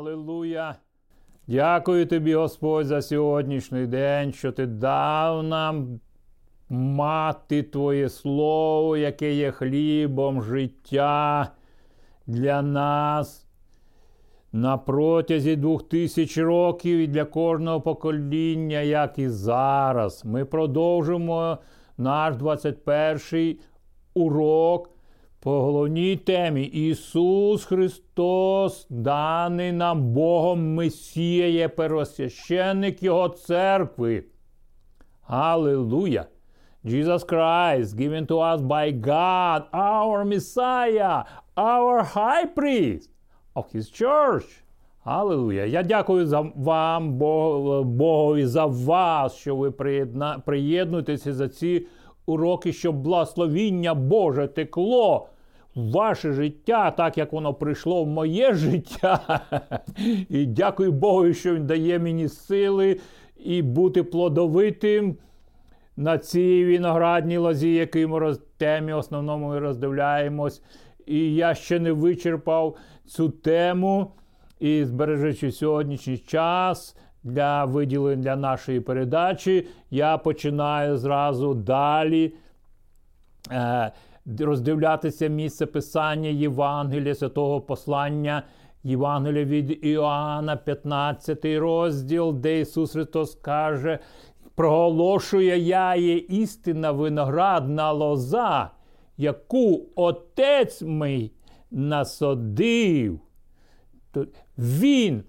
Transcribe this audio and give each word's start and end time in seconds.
Аллилуйя! 0.00 0.76
Дякую 1.46 2.06
тобі, 2.06 2.34
Господь, 2.34 2.86
за 2.86 3.02
сьогоднішній 3.02 3.86
день, 3.86 4.32
що 4.32 4.52
ти 4.52 4.66
дав 4.66 5.42
нам 5.42 6.00
мати 6.68 7.62
Твоє 7.62 8.08
Слово, 8.08 8.96
яке 8.96 9.34
є 9.34 9.50
хлібом 9.50 10.42
життя 10.42 11.50
для 12.26 12.62
нас 12.62 13.46
на 14.52 14.78
протязі 14.78 15.56
двох 15.56 15.88
тисяч 15.88 16.38
років 16.38 16.98
і 16.98 17.06
для 17.06 17.24
кожного 17.24 17.80
покоління, 17.80 18.80
як 18.80 19.18
і 19.18 19.28
зараз. 19.28 20.24
Ми 20.24 20.44
продовжимо 20.44 21.58
наш 21.98 22.34
21-й 22.34 23.60
урок 24.14 24.90
по 25.40 25.62
головній 25.62 26.16
темі 26.16 26.64
Ісус 26.64 27.64
Христос, 27.64 28.86
даний 28.90 29.72
нам 29.72 30.02
Богом 30.02 30.74
Месія, 30.74 31.48
є 31.48 31.68
первосвященник 31.68 33.02
Його 33.02 33.28
церкви. 33.28 34.24
Аллилуйя! 35.26 36.26
Jesus 36.84 37.24
Christ, 37.24 37.96
given 37.96 38.26
to 38.26 38.38
us 38.38 38.60
by 38.62 38.90
God, 38.90 39.60
our 39.72 40.24
Messiah, 40.24 41.24
our 41.56 42.02
High 42.02 42.46
Priest 42.54 43.10
of 43.54 43.64
His 43.74 43.90
Church. 43.90 44.62
Аллилуйя! 45.04 45.64
Я 45.64 45.82
дякую 45.82 46.26
за 46.26 46.40
вам, 46.56 47.12
Богові, 47.12 48.46
за 48.46 48.66
вас, 48.66 49.34
що 49.34 49.56
ви 49.56 49.70
приєднуєтеся 50.44 51.32
за 51.32 51.48
ці 51.48 51.86
уроки, 52.30 52.72
щоб 52.72 52.96
благословіння 52.96 53.94
Боже 53.94 54.48
текло 54.48 55.28
в 55.74 55.90
ваше 55.90 56.32
життя, 56.32 56.90
так 56.90 57.18
як 57.18 57.32
воно 57.32 57.54
прийшло 57.54 58.04
в 58.04 58.06
моє 58.06 58.54
життя. 58.54 59.40
І 60.28 60.46
дякую 60.46 60.92
Богу, 60.92 61.32
що 61.32 61.54
Він 61.54 61.66
дає 61.66 61.98
мені 61.98 62.28
сили 62.28 63.00
і 63.36 63.62
бути 63.62 64.02
плодовитим 64.02 65.16
на 65.96 66.18
цій 66.18 66.64
виноградній 66.64 67.36
лозі, 67.36 67.74
якій 67.74 68.06
ми 68.06 68.18
роз... 68.18 68.40
темі 68.56 68.92
основному 68.92 69.48
ми 69.48 69.58
роздивляємось. 69.58 70.62
І 71.06 71.34
я 71.34 71.54
ще 71.54 71.80
не 71.80 71.92
вичерпав 71.92 72.76
цю 73.06 73.28
тему. 73.28 74.12
І 74.60 74.84
збережучи 74.84 75.52
сьогоднішній 75.52 76.18
час 76.18 76.96
для 77.24 77.64
виділення 77.64 78.22
для 78.22 78.36
нашої 78.36 78.80
передачі, 78.80 79.66
я 79.90 80.18
починаю 80.18 80.96
зразу 80.96 81.54
далі 81.54 82.34
е, 83.50 83.92
роздивлятися 84.38 85.28
місце 85.28 85.66
писання 85.66 86.28
Євангелія, 86.28 87.14
святого 87.14 87.60
послання 87.60 88.42
Євангелія 88.84 89.44
від 89.44 89.84
Іоанна, 89.84 90.56
15 90.56 91.44
розділ, 91.44 92.32
де 92.32 92.60
Ісус 92.60 92.92
Христос 92.92 93.34
каже, 93.34 93.98
проголошує 94.54 95.58
я 95.58 95.94
є 95.94 96.16
істинна 96.16 96.92
виноградна 96.92 97.92
лоза, 97.92 98.70
яку 99.16 99.86
Отець 99.94 100.82
мій 100.82 101.32
насадив. 101.70 103.20
Він, 104.58 105.22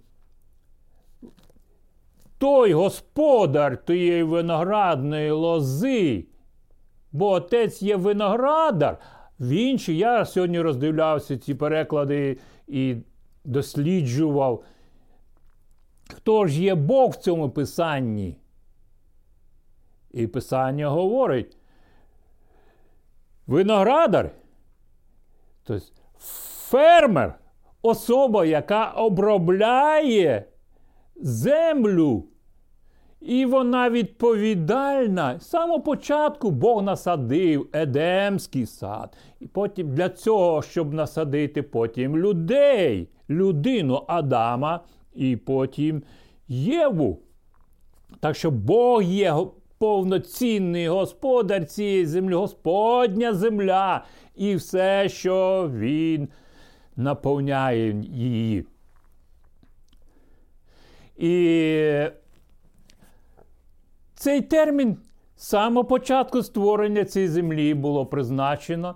той 2.41 2.73
господар 2.73 3.85
тієї 3.85 4.23
виноградної 4.23 5.31
лози, 5.31 6.25
бо 7.11 7.29
отець 7.29 7.81
є 7.81 7.95
виноградар. 7.95 8.97
В 9.39 9.49
інші, 9.49 9.97
я 9.97 10.25
сьогодні 10.25 10.61
роздивлявся 10.61 11.37
ці 11.37 11.55
переклади 11.55 12.37
і 12.67 12.95
досліджував, 13.45 14.63
хто 16.13 16.47
ж 16.47 16.63
є 16.63 16.75
Бог 16.75 17.11
в 17.11 17.15
цьому 17.15 17.49
писанні. 17.49 18.37
І 20.11 20.27
Писання 20.27 20.87
говорить, 20.87 21.57
виноградар, 23.47 24.31
тобто 25.63 25.85
фермер, 26.69 27.39
особа, 27.81 28.45
яка 28.45 28.85
обробляє 28.85 30.45
землю. 31.15 32.30
І 33.21 33.45
вона 33.45 33.89
відповідальна. 33.89 35.39
З 35.39 35.49
самого 35.49 35.79
початку 35.79 36.51
Бог 36.51 36.83
насадив 36.83 37.67
Едемський 37.73 38.65
сад. 38.65 39.17
І 39.39 39.47
потім 39.47 39.95
для 39.95 40.09
цього, 40.09 40.61
щоб 40.61 40.93
насадити 40.93 41.61
потім 41.61 42.17
людей, 42.17 43.09
людину 43.29 44.03
Адама 44.07 44.79
і 45.15 45.35
потім 45.35 46.03
Єву. 46.47 47.19
Так 48.19 48.35
що 48.35 48.51
Бог 48.51 49.03
є 49.03 49.35
повноцінний 49.77 50.87
господар 50.87 51.65
цієї 51.65 52.05
землі, 52.05 52.33
Господня 52.33 53.33
земля 53.33 54.05
і 54.35 54.55
все, 54.55 55.09
що 55.09 55.69
Він 55.73 56.29
наповняє 56.95 58.03
її. 58.03 58.65
І 61.17 62.03
цей 64.21 64.41
термін 64.41 64.97
з 65.35 65.47
самого 65.47 65.85
початку 65.85 66.43
створення 66.43 67.05
цієї 67.05 67.29
землі 67.29 67.73
було 67.73 68.05
призначено 68.05 68.95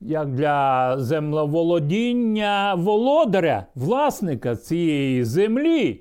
як 0.00 0.34
для 0.34 0.94
землеволодіння 0.98 2.74
володаря, 2.74 3.66
власника 3.74 4.56
цієї 4.56 5.24
землі. 5.24 6.00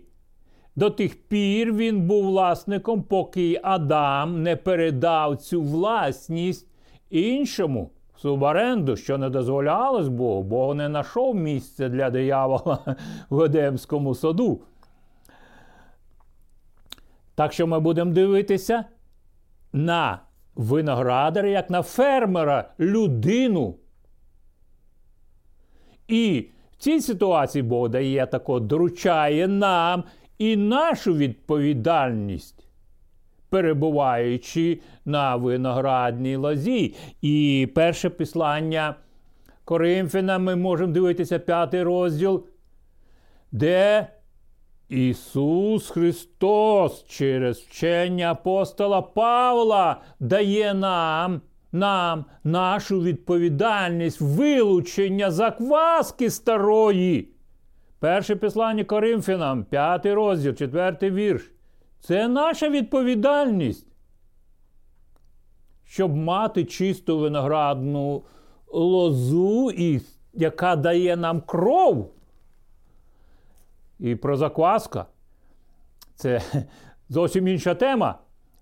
До 0.75 0.89
тих 0.89 1.27
пір 1.27 1.73
він 1.73 2.01
був 2.01 2.25
власником, 2.25 3.03
поки 3.03 3.59
Адам 3.63 4.43
не 4.43 4.55
передав 4.55 5.37
цю 5.37 5.61
власність 5.61 6.67
іншому 7.09 7.89
субаренду, 8.15 8.95
що 8.95 9.17
не 9.17 9.29
дозволялось 9.29 10.07
Богу, 10.07 10.43
Бог 10.43 10.75
не 10.75 10.87
знайшов 10.87 11.35
місця 11.35 11.89
для 11.89 12.09
диявола 12.09 12.79
в 13.29 13.41
Едемському 13.41 14.15
саду. 14.15 14.61
Так 17.35 17.53
що 17.53 17.67
ми 17.67 17.79
будемо 17.79 18.11
дивитися 18.11 18.85
на 19.73 20.19
виноградаря, 20.55 21.49
як 21.49 21.69
на 21.69 21.81
фермера, 21.81 22.69
людину. 22.79 23.75
І 26.07 26.49
в 26.71 26.75
цій 26.75 27.01
ситуації 27.01 27.63
Бог 27.63 27.89
дає 27.89 28.25
тако, 28.25 28.59
доручає 28.59 29.47
нам 29.47 30.03
і 30.37 30.55
нашу 30.57 31.13
відповідальність, 31.13 32.67
перебуваючи 33.49 34.79
на 35.05 35.35
виноградній 35.35 36.35
лозі. 36.35 36.95
І 37.21 37.67
перше 37.75 38.09
післання 38.09 38.95
Коринфяна 39.65 40.39
ми 40.39 40.55
можемо 40.55 40.93
дивитися 40.93 41.39
п'ятий 41.39 41.83
розділ, 41.83 42.45
де 43.51 44.07
Ісус 44.93 45.89
Христос 45.89 47.05
через 47.07 47.59
вчення 47.59 48.31
апостола 48.31 49.01
Павла 49.01 50.01
дає 50.19 50.73
нам 50.73 51.41
нам 51.71 52.25
нашу 52.43 53.01
відповідальність 53.01 54.21
вилучення 54.21 55.31
закваски 55.31 56.29
старої. 56.29 57.29
Перше 57.99 58.35
післання 58.35 58.83
Коринфянам, 58.83 59.63
п'ятий 59.63 60.13
розділ, 60.13 60.53
четвертий 60.53 61.11
вірш. 61.11 61.51
Це 61.99 62.27
наша 62.27 62.69
відповідальність, 62.69 63.87
щоб 65.83 66.15
мати 66.15 66.65
чисту 66.65 67.19
виноградну 67.19 68.23
лозу, 68.67 69.71
яка 70.33 70.75
дає 70.75 71.15
нам 71.15 71.41
кров. 71.41 72.13
І 74.03 74.15
про 74.15 74.37
закваска. 74.37 75.05
Це 76.15 76.41
зовсім 77.09 77.47
інша 77.47 77.75
тема. 77.75 78.19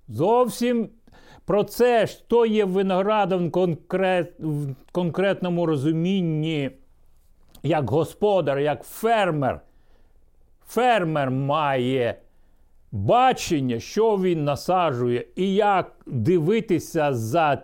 Зовсім 0.08 0.90
про 1.46 1.64
це, 1.64 2.08
що 2.08 2.46
є 2.46 2.66
виноградом 2.66 3.52
конкрет, 3.52 4.34
в 4.40 4.76
конкретному 4.92 5.66
розумінні, 5.66 6.72
як 7.64 7.90
господар, 7.90 8.60
як 8.60 8.84
фермер. 8.84 9.62
Фермер 10.66 11.32
має 11.32 12.16
бачення, 12.92 13.80
що 13.80 14.18
він 14.18 14.44
насаджує, 14.44 15.28
і 15.36 15.54
як 15.54 15.96
дивитися 16.06 17.14
за 17.14 17.64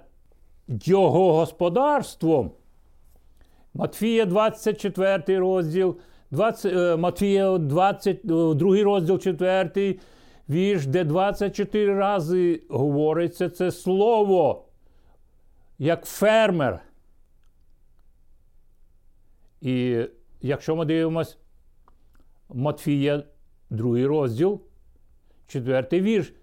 його 0.67 1.33
господарством. 1.33 2.51
Матфія 3.73 4.25
24 4.25 5.39
розділ. 5.39 5.97
20, 6.31 6.73
е, 6.73 6.97
Матвія 6.97 7.57
22 7.57 8.77
е, 8.77 8.83
розділ 8.83 9.19
4 9.19 9.99
вірш, 10.49 10.85
де 10.85 11.03
24 11.03 11.93
рази 11.93 12.61
говориться 12.69 13.49
це 13.49 13.71
слово 13.71 14.65
як 15.79 16.05
фермер. 16.05 16.79
І 19.61 20.05
якщо 20.41 20.75
ми 20.75 20.85
дивимось 20.85 21.37
Матфія, 22.49 23.23
другий 23.69 24.05
розділ, 24.05 24.61
четвертий 25.47 26.01
вірш. 26.01 26.33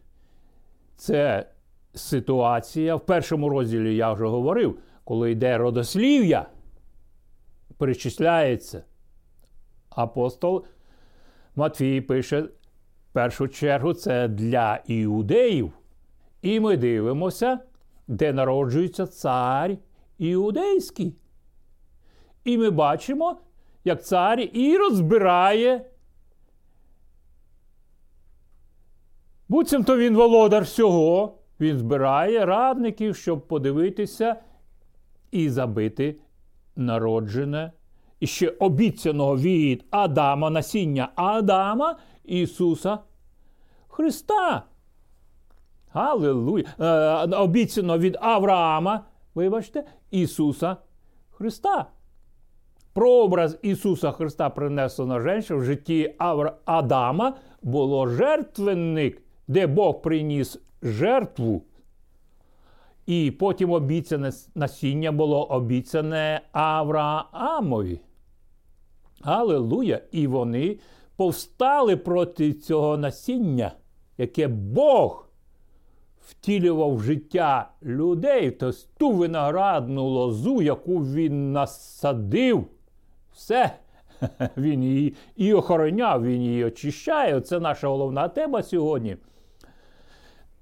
Це 0.96 1.46
ситуація. 1.94 2.96
В 2.96 3.06
першому 3.06 3.48
розділі 3.48 3.96
я 3.96 4.12
вже 4.12 4.26
говорив, 4.26 4.78
коли 5.04 5.30
йде 5.30 5.58
родослів'я, 5.58 6.46
перечисляється. 7.76 8.84
Апостол 9.94 10.64
Матфій 11.56 12.00
пише 12.00 12.42
в 12.42 12.50
першу 13.12 13.48
чергу 13.48 13.94
це 13.94 14.28
для 14.28 14.80
іудеїв. 14.86 15.72
І 16.42 16.60
ми 16.60 16.76
дивимося, 16.76 17.58
де 18.08 18.32
народжується 18.32 19.06
цар 19.06 19.76
іудейський. 20.18 21.16
І 22.44 22.58
ми 22.58 22.70
бачимо, 22.70 23.36
як 23.84 24.04
цар 24.04 24.40
і 24.52 24.76
розбирає. 24.76 25.84
Буцімто 29.48 29.96
він 29.96 30.16
володар 30.16 30.62
всього, 30.62 31.38
він 31.60 31.78
збирає 31.78 32.46
радників, 32.46 33.16
щоб 33.16 33.46
подивитися 33.46 34.36
і 35.30 35.48
забити 35.48 36.16
народжене 36.76 37.72
ще 38.26 38.48
обіцяного 38.48 39.36
від 39.36 39.84
Адама, 39.90 40.50
насіння 40.50 41.08
Адама 41.14 41.96
Ісуса 42.24 42.98
Христа. 43.88 44.62
Галилуя! 45.92 46.64
Е, 46.80 47.36
обіцяно 47.36 47.98
від 47.98 48.16
Авраама, 48.20 49.04
вибачте, 49.34 49.84
Ісуса 50.10 50.76
Христа. 51.30 51.86
Прообраз 52.92 53.58
Ісуса 53.62 54.12
Христа 54.12 54.50
принесено 54.50 55.20
женщин 55.20 55.56
в 55.56 55.64
житті 55.64 56.14
Авра... 56.18 56.56
Адама 56.64 57.34
було 57.62 58.06
жертвенник, 58.08 59.22
де 59.48 59.66
Бог 59.66 60.02
приніс 60.02 60.58
жертву. 60.82 61.62
І 63.06 63.30
потім 63.30 63.70
обіцяне 63.70 64.32
насіння 64.54 65.12
було 65.12 65.44
обіцяне 65.44 66.40
Авраамові. 66.52 68.00
Аллилуйя! 69.24 70.00
І 70.12 70.26
вони 70.26 70.78
повстали 71.16 71.96
проти 71.96 72.52
цього 72.52 72.96
насіння, 72.96 73.72
яке 74.18 74.48
Бог 74.48 75.28
втілював 76.28 76.96
в 76.96 77.02
життя 77.02 77.70
людей, 77.82 78.50
тобто 78.50 78.78
ту 78.98 79.12
виноградну 79.12 80.04
лозу, 80.04 80.62
яку 80.62 80.98
він 80.98 81.52
насадив. 81.52 82.66
Все, 83.32 83.70
він 84.56 84.84
її 84.84 85.14
і 85.36 85.54
охороняв, 85.54 86.24
він 86.24 86.42
її 86.42 86.64
очищає. 86.64 87.40
Це 87.40 87.60
наша 87.60 87.88
головна 87.88 88.28
тема 88.28 88.62
сьогодні. 88.62 89.16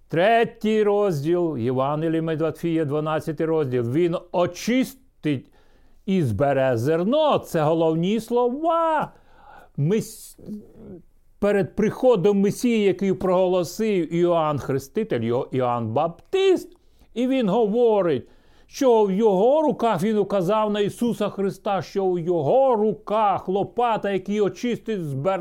Третій 0.08 0.82
розділ 0.82 1.58
Євангелії 1.58 2.22
Медватфія, 2.22 2.84
12 2.84 3.40
розділ. 3.40 3.92
Він 3.92 4.16
очистить 4.32 5.51
і 6.06 6.22
збере 6.22 6.76
зерно. 6.76 7.38
Це 7.38 7.62
головні 7.62 8.20
слова. 8.20 9.12
Ми... 9.76 10.00
Перед 11.38 11.76
приходом 11.76 12.40
Месії, 12.40 12.84
який 12.84 13.12
проголосив 13.12 14.14
Іоанн 14.14 14.58
Хреститель, 14.58 15.42
Іоанн 15.52 15.88
Баптист, 15.88 16.76
і 17.14 17.26
він 17.26 17.48
говорить, 17.48 18.28
що 18.66 19.04
в 19.04 19.12
його 19.12 19.62
руках 19.62 20.02
він 20.02 20.18
указав 20.18 20.70
на 20.70 20.80
Ісуса 20.80 21.28
Христа, 21.28 21.82
що 21.82 22.06
в 22.06 22.18
його 22.18 22.76
руках 22.76 23.48
лопата, 23.48 24.10
який 24.10 24.40
очистить 24.40 25.04
збер... 25.04 25.40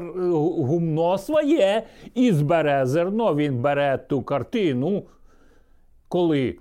гумно 0.57 1.17
своє 1.17 1.83
і 2.15 2.31
збере 2.31 2.85
зерно. 2.85 3.35
Він 3.35 3.61
бере 3.61 3.97
ту 3.97 4.21
картину, 4.21 5.03
коли 6.07 6.57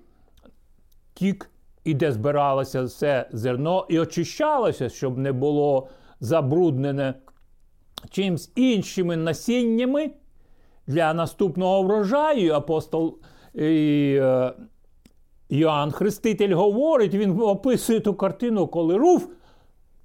тік 1.14 1.49
і 1.84 1.94
де 1.94 2.12
збиралося 2.12 2.82
все 2.82 3.28
зерно, 3.32 3.86
і 3.88 3.98
очищалося, 3.98 4.88
щоб 4.88 5.18
не 5.18 5.32
було 5.32 5.88
забруднене 6.20 7.14
чимсь 8.10 8.52
іншими 8.54 9.16
насіннями 9.16 10.10
для 10.86 11.14
наступного 11.14 11.82
врожаю. 11.82 12.54
Апостол 12.54 13.18
е, 13.56 14.54
Йоанн 15.48 15.90
Хреститель 15.90 16.54
говорить, 16.54 17.14
він 17.14 17.40
описує 17.40 18.00
ту 18.00 18.14
картину, 18.14 18.66
коли 18.66 18.96
Руф 18.96 19.26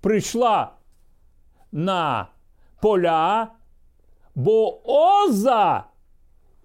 прийшла 0.01 0.71
на 1.71 2.27
поля, 2.81 3.51
бо 4.35 4.81
Оза. 4.83 5.83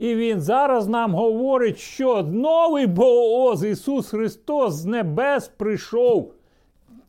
І 0.00 0.14
він 0.14 0.40
зараз 0.40 0.88
нам 0.88 1.14
говорить, 1.14 1.78
що 1.78 2.22
новий 2.22 2.86
Бооз 2.86 3.64
Ісус 3.64 4.08
Христос 4.08 4.74
з 4.74 4.84
небес 4.84 5.48
прийшов 5.48 6.32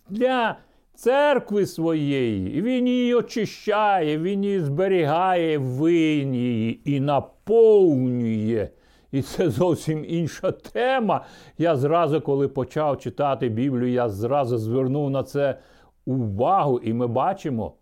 для 0.10 0.56
церкви 0.94 1.66
своєї. 1.66 2.58
І 2.58 2.62
Він 2.62 2.88
її 2.88 3.16
очищає, 3.16 4.18
Він 4.18 4.44
її 4.44 4.60
зберігає, 4.60 5.60
Він 5.60 6.36
її 6.36 6.82
і 6.86 7.00
наповнює. 7.00 8.70
І 9.12 9.22
це 9.22 9.50
зовсім 9.50 10.06
інша 10.08 10.52
тема. 10.52 11.26
Я 11.58 11.76
зразу, 11.76 12.22
коли 12.22 12.48
почав 12.48 13.00
читати 13.00 13.50
Біблію, 13.50 13.92
я 13.92 14.10
зразу 14.10 14.58
звернув 14.58 15.10
на 15.10 15.24
це 15.24 15.58
увагу, 16.06 16.80
і 16.84 16.94
ми 16.94 17.08
бачимо, 17.08 17.74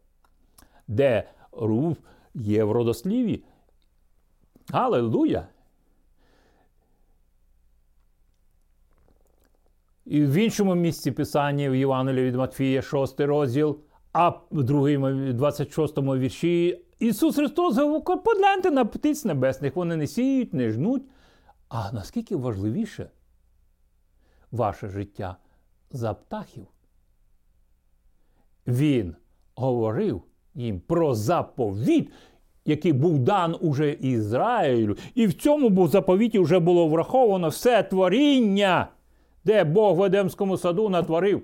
де 0.88 1.24
руф 1.52 1.98
є 2.36 2.64
в 2.64 2.72
родосліві. 2.72 3.44
Аллилуйя! 4.71 5.48
І 10.06 10.25
в 10.25 10.33
іншому 10.33 10.75
місці 10.75 11.12
Писання 11.12 11.69
в 11.69 11.75
Євангелії 11.75 12.25
від 12.25 12.36
Матфія, 12.36 12.81
6 12.81 13.19
розділ, 13.19 13.80
а 14.13 14.30
в 14.30 14.63
другому, 14.63 15.33
26 15.33 15.98
вірші 15.98 16.86
Ісус 17.00 17.36
Христос 17.36 17.77
говорить, 17.77 18.24
погляньте 18.24 18.71
на 18.71 18.86
птиць 18.86 19.25
небесних, 19.25 19.75
вони 19.75 19.95
не 19.95 20.07
сіють, 20.07 20.54
не 20.54 20.69
жнуть. 20.69 21.04
А 21.69 21.92
наскільки 21.92 22.36
важливіше 22.36 23.10
ваше 24.51 24.89
життя 24.89 25.38
за 25.92 26.13
птахів? 26.13 26.68
Він 28.68 29.16
говорив 29.56 30.23
їм 30.56 30.80
про 30.80 31.16
заповіт, 31.16 32.11
який 32.66 32.94
був 32.94 33.19
дан 33.19 33.56
уже 33.61 33.92
Ізраїлю. 33.92 34.97
І 35.16 35.28
в 35.28 35.33
цьому 35.33 35.87
заповіті 35.87 36.39
вже 36.39 36.59
було 36.59 36.87
враховано 36.87 37.49
все 37.49 37.83
творіння, 37.83 38.87
де 39.45 39.63
Бог 39.63 39.97
в 39.97 40.04
Едемському 40.04 40.57
саду 40.57 40.89
натворив, 40.89 41.42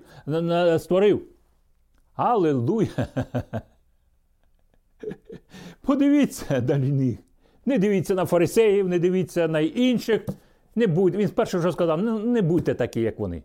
створив. 0.78 1.22
Аллилуйя! 2.14 3.06
Подивіться 5.80 6.60
далі 6.60 6.92
них. 6.92 7.18
Не 7.66 7.78
дивіться 7.78 8.14
на 8.14 8.24
фарисеїв, 8.24 8.88
не 8.88 8.98
дивіться 8.98 9.48
на 9.48 9.60
інших. 9.60 10.26
Не 10.74 10.86
будь, 10.86 11.14
Він 11.14 11.28
спершу 11.28 11.58
вже 11.58 11.72
сказав, 11.72 12.02
не, 12.02 12.12
не 12.12 12.42
будьте 12.42 12.74
такі, 12.74 13.00
як 13.00 13.18
вони. 13.18 13.42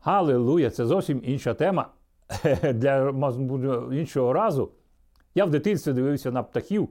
Галилуя, 0.00 0.70
це 0.70 0.86
зовсім 0.86 1.20
інша 1.24 1.54
тема 1.54 1.88
для 2.74 3.14
іншого 3.92 4.32
разу. 4.32 4.70
Я 5.34 5.44
в 5.44 5.50
дитинстві 5.50 5.92
дивився 5.92 6.30
на 6.30 6.42
птахів, 6.42 6.88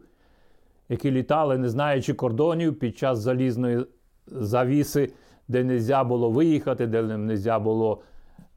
які 0.89 1.11
літали, 1.11 1.57
не 1.57 1.69
знаючи 1.69 2.13
кордонів 2.13 2.79
під 2.79 2.97
час 2.97 3.19
залізної 3.19 3.85
завіси, 4.27 5.13
де 5.47 5.63
не 5.63 5.77
можна 5.77 6.03
було 6.03 6.29
виїхати, 6.29 6.87
де 6.87 7.01
не 7.01 7.17
можна 7.17 7.59
було. 7.59 8.01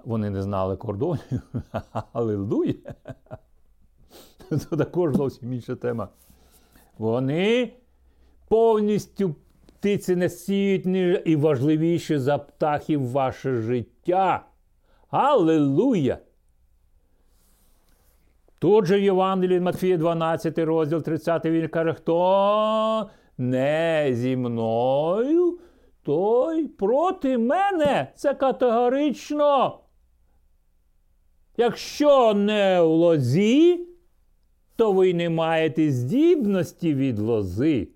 Вони 0.04 0.30
не 0.30 0.42
знали 0.42 0.76
кордонів. 0.76 1.42
Аллилуйя! 2.12 2.74
Це 4.48 4.76
також 4.76 5.16
зовсім 5.16 5.52
інша 5.52 5.76
тема. 5.76 6.08
Вони 6.98 7.72
повністю 8.48 9.34
птиці 9.66 10.16
не 10.16 10.28
сіють 10.28 10.86
і 11.24 11.36
важливіші 11.36 12.18
за 12.18 12.38
птахів 12.38 13.10
ваше 13.10 13.54
життя. 13.60 14.46
Аллилуйя! 15.10 16.18
Тут 18.64 18.86
же 18.86 18.98
в 18.98 19.02
Євангелії 19.02 19.60
Матфія 19.60 19.96
12 19.96 20.58
розділ 20.58 21.02
30 21.02 21.44
він 21.44 21.68
каже, 21.68 21.94
хто 21.94 23.10
не 23.38 24.08
зі 24.12 24.36
мною, 24.36 25.58
той 26.02 26.68
проти 26.68 27.38
мене. 27.38 28.12
Це 28.14 28.34
категорично. 28.34 29.80
Якщо 31.56 32.34
не 32.34 32.80
в 32.80 32.86
лозі, 32.86 33.86
то 34.76 34.92
ви 34.92 35.14
не 35.14 35.30
маєте 35.30 35.90
здібності 35.90 36.94
від 36.94 37.18
лози. 37.18 37.88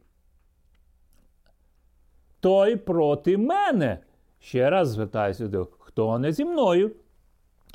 Той 2.40 2.76
проти 2.76 3.36
мене. 3.36 3.98
Ще 4.40 4.70
раз 4.70 4.88
звертаюся 4.88 5.48
до 5.48 5.64
хто 5.78 6.18
не 6.18 6.32
зі 6.32 6.44
мною, 6.44 6.90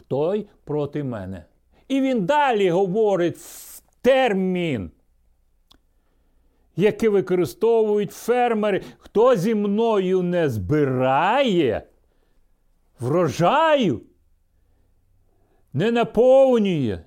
той 0.07 0.47
проти 0.63 1.03
мене. 1.03 1.45
І 1.93 2.01
він 2.01 2.25
далі 2.25 2.69
говорить 2.69 3.37
термін, 4.01 4.91
який 6.75 7.09
використовують 7.09 8.11
фермери. 8.11 8.81
Хто 8.97 9.35
зі 9.35 9.55
мною 9.55 10.21
не 10.21 10.49
збирає 10.49 11.87
врожаю, 12.99 14.01
не 15.73 15.91
наповнює 15.91 16.99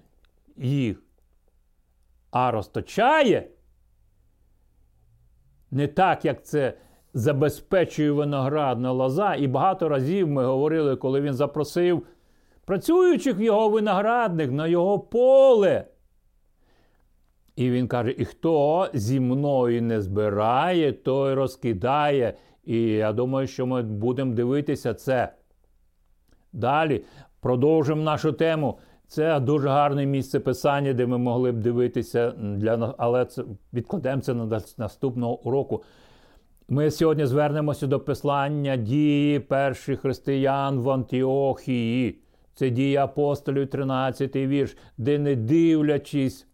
їх, 0.57 1.02
а 2.31 2.50
розточає. 2.50 3.49
Не 5.71 5.88
так, 5.88 6.25
як 6.25 6.45
це 6.45 6.75
забезпечує 7.14 8.11
виноградна 8.11 8.93
лоза. 8.93 9.35
І 9.35 9.47
багато 9.47 9.88
разів 9.88 10.28
ми 10.28 10.45
говорили, 10.45 10.97
коли 10.97 11.21
він 11.21 11.35
запросив 11.35 12.07
працюючих 12.66 13.38
в 13.38 13.42
його 13.42 13.68
виноградник 13.68 14.52
на 14.52 14.66
його 14.66 14.99
поле. 14.99 15.85
І 17.56 17.70
він 17.70 17.88
каже: 17.88 18.14
і 18.18 18.25
хто 18.25 18.88
зі 18.94 19.20
мною 19.20 19.82
не 19.82 20.00
збирає, 20.00 20.92
той 20.92 21.35
розкидає. 21.35 22.35
І 22.64 22.82
я 22.82 23.12
думаю, 23.12 23.46
що 23.46 23.66
ми 23.66 23.82
будемо 23.82 24.35
дивитися 24.35 24.94
це. 24.94 25.32
Далі 26.52 27.04
продовжимо 27.40 28.02
нашу 28.02 28.32
тему. 28.32 28.78
Це 29.08 29.40
дуже 29.40 29.68
гарне 29.68 30.06
місце 30.06 30.40
писання, 30.40 30.92
де 30.92 31.06
ми 31.06 31.18
могли 31.18 31.52
б 31.52 31.61
дивитися, 31.61 32.30
для, 32.30 32.94
але 32.99 33.25
це, 33.25 33.44
відкладемо 33.73 34.23
це 34.23 34.35
на 34.35 34.61
наступного 34.78 35.40
уроку. 35.40 35.82
Ми 36.68 36.90
сьогодні 36.90 37.26
звернемося 37.26 37.87
до 37.87 38.00
послання 38.00 38.76
дії 38.76 39.40
перших 39.40 40.00
християн 40.00 40.80
в 40.80 40.90
Антіохії. 40.90 42.18
Це 42.57 42.71
дія 42.71 43.05
апостолів, 43.05 43.71
13 43.71 44.37
вірш, 44.37 44.77
де 44.99 45.19
не 45.19 45.37
дивлячись 45.37 46.47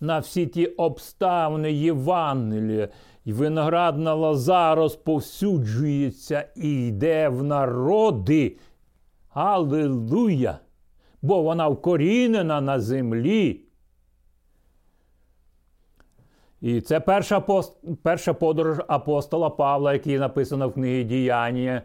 на 0.00 0.18
всі 0.18 0.46
ті 0.46 0.66
обставини 0.66 1.72
Євангелія, 1.72 2.88
виноградна 3.26 4.14
лоза 4.14 4.74
розповсюджується 4.74 6.48
і 6.56 6.86
йде 6.86 7.28
в 7.28 7.42
народи. 7.42 8.56
Аллилуйя! 9.30 10.58
Бо 11.22 11.42
вона 11.42 11.68
вкорінена 11.68 12.60
на 12.60 12.80
землі. 12.80 13.60
І 16.60 16.80
це 16.80 17.00
перша 17.00 17.42
перша 18.02 18.34
подорож 18.34 18.78
апостола 18.88 19.50
Павла, 19.50 19.92
який 19.92 20.18
написано 20.18 20.68
в 20.68 20.72
книгі 20.72 21.04
Діяння, 21.04 21.82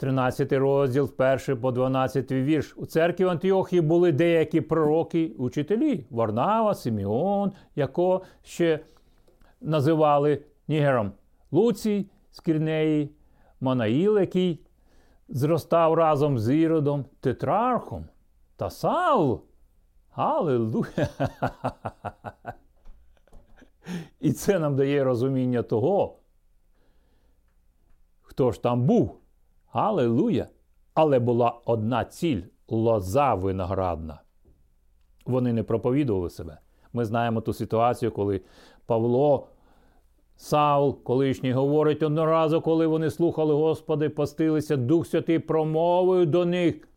13 0.00 0.52
розділ, 0.52 1.06
з 1.06 1.48
1 1.48 1.60
по 1.60 1.72
12 1.72 2.32
вірш. 2.32 2.74
У 2.76 2.86
церкві 2.86 3.24
в 3.24 3.28
Антіохії 3.28 3.82
були 3.82 4.12
деякі 4.12 4.60
пророки, 4.60 5.34
учителі 5.38 6.06
Варнава, 6.10 6.74
Симеон, 6.74 7.52
якого 7.76 8.22
ще 8.42 8.80
називали 9.60 10.42
Нігером 10.68 11.12
Луцій 11.50 12.10
з 12.30 12.40
Кірнеї, 12.40 13.10
Манаїл, 13.60 14.18
який 14.18 14.60
зростав 15.28 15.94
разом 15.94 16.38
з 16.38 16.54
Іродом, 16.54 17.04
Тетрархом 17.20 18.04
та 18.56 18.70
Саул. 18.70 19.40
Аллилуйя! 20.10 21.08
І 24.20 24.32
це 24.32 24.58
нам 24.58 24.76
дає 24.76 25.04
розуміння 25.04 25.62
того, 25.62 26.18
хто 28.22 28.52
ж 28.52 28.62
там 28.62 28.82
був. 28.82 29.19
Аллилуйя! 29.72 30.46
Але 30.94 31.18
була 31.18 31.60
одна 31.64 32.04
ціль 32.04 32.42
лоза 32.68 33.34
виноградна. 33.34 34.20
Вони 35.26 35.52
не 35.52 35.62
проповідували 35.62 36.30
себе. 36.30 36.58
Ми 36.92 37.04
знаємо 37.04 37.40
ту 37.40 37.52
ситуацію, 37.52 38.12
коли 38.12 38.40
Павло, 38.86 39.46
Саул, 40.36 41.02
колишній, 41.02 41.52
говорить 41.52 42.02
одноразу, 42.02 42.60
коли 42.60 42.86
вони 42.86 43.10
слухали 43.10 43.54
Господи, 43.54 44.08
постилися, 44.08 44.76
Дух 44.76 45.06
Святий 45.06 45.38
промовою 45.38 46.26
до 46.26 46.44
них. 46.44 46.88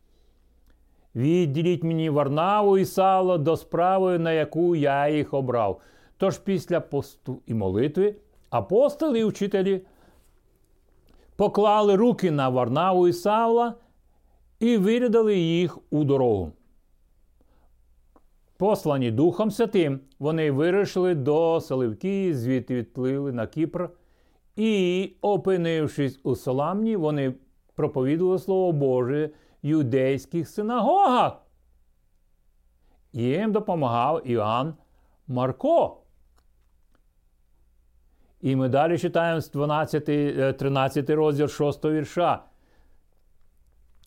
Відділіть 1.14 1.84
мені 1.84 2.10
Варнаву 2.10 2.78
і 2.78 2.84
Сало 2.84 3.38
до 3.38 3.56
справи, 3.56 4.18
на 4.18 4.32
яку 4.32 4.76
я 4.76 5.08
їх 5.08 5.34
обрав. 5.34 5.80
Тож 6.16 6.38
після 6.38 6.80
посту 6.80 7.38
і 7.46 7.54
молитви 7.54 8.16
апостоли 8.50 9.18
і 9.18 9.24
вчителі 9.24 9.80
поклали 11.36 11.96
руки 11.96 12.30
на 12.30 12.48
Варнаву 12.48 13.08
і 13.08 13.12
Савла 13.12 13.74
і 14.60 14.76
вирядали 14.76 15.38
їх 15.38 15.78
у 15.90 16.04
дорогу. 16.04 16.52
Послані 18.56 19.10
Духом 19.10 19.50
Святим, 19.50 20.00
вони 20.18 20.50
вирішили 20.50 21.14
до 21.14 21.60
Саливки, 21.60 22.34
звідти 22.34 22.74
відплили 22.74 23.32
на 23.32 23.46
Кіпр, 23.46 23.90
і, 24.56 25.12
опинившись 25.20 26.20
у 26.22 26.36
Саламні, 26.36 26.96
вони 26.96 27.34
проповідували 27.74 28.38
Слово 28.38 28.72
Боже 28.72 29.30
в 29.62 29.66
юдейських 29.66 30.48
синагогах. 30.48 31.32
Їм 33.12 33.52
допомагав 33.52 34.30
Іоанн 34.30 34.74
Марко. 35.28 36.03
І 38.44 38.56
ми 38.56 38.68
далі 38.68 38.98
читаємо 38.98 39.40
з 39.40 39.50
12, 39.50 40.04
13 40.58 41.10
е, 41.10 41.14
розділ 41.14 41.48
6 41.48 41.84
вірша. 41.84 42.42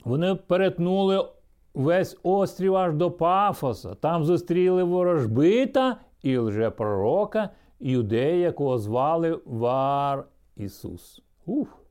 Вони 0.06 0.36
перетнули 0.36 1.27
весь 1.74 2.17
острів 2.24 2.75
аж 2.75 2.94
до 2.94 3.12
Пафоса. 3.12 3.96
Там 3.96 4.24
зустріли 4.24 4.84
ворожбита 4.84 5.98
і 6.24 6.38
лжепророка, 6.38 7.50
юдея, 7.79 8.36
якого 8.36 8.77
звали 8.77 9.39
Вар 9.46 10.25
Ісус. 10.56 11.22
Ух. 11.46 11.82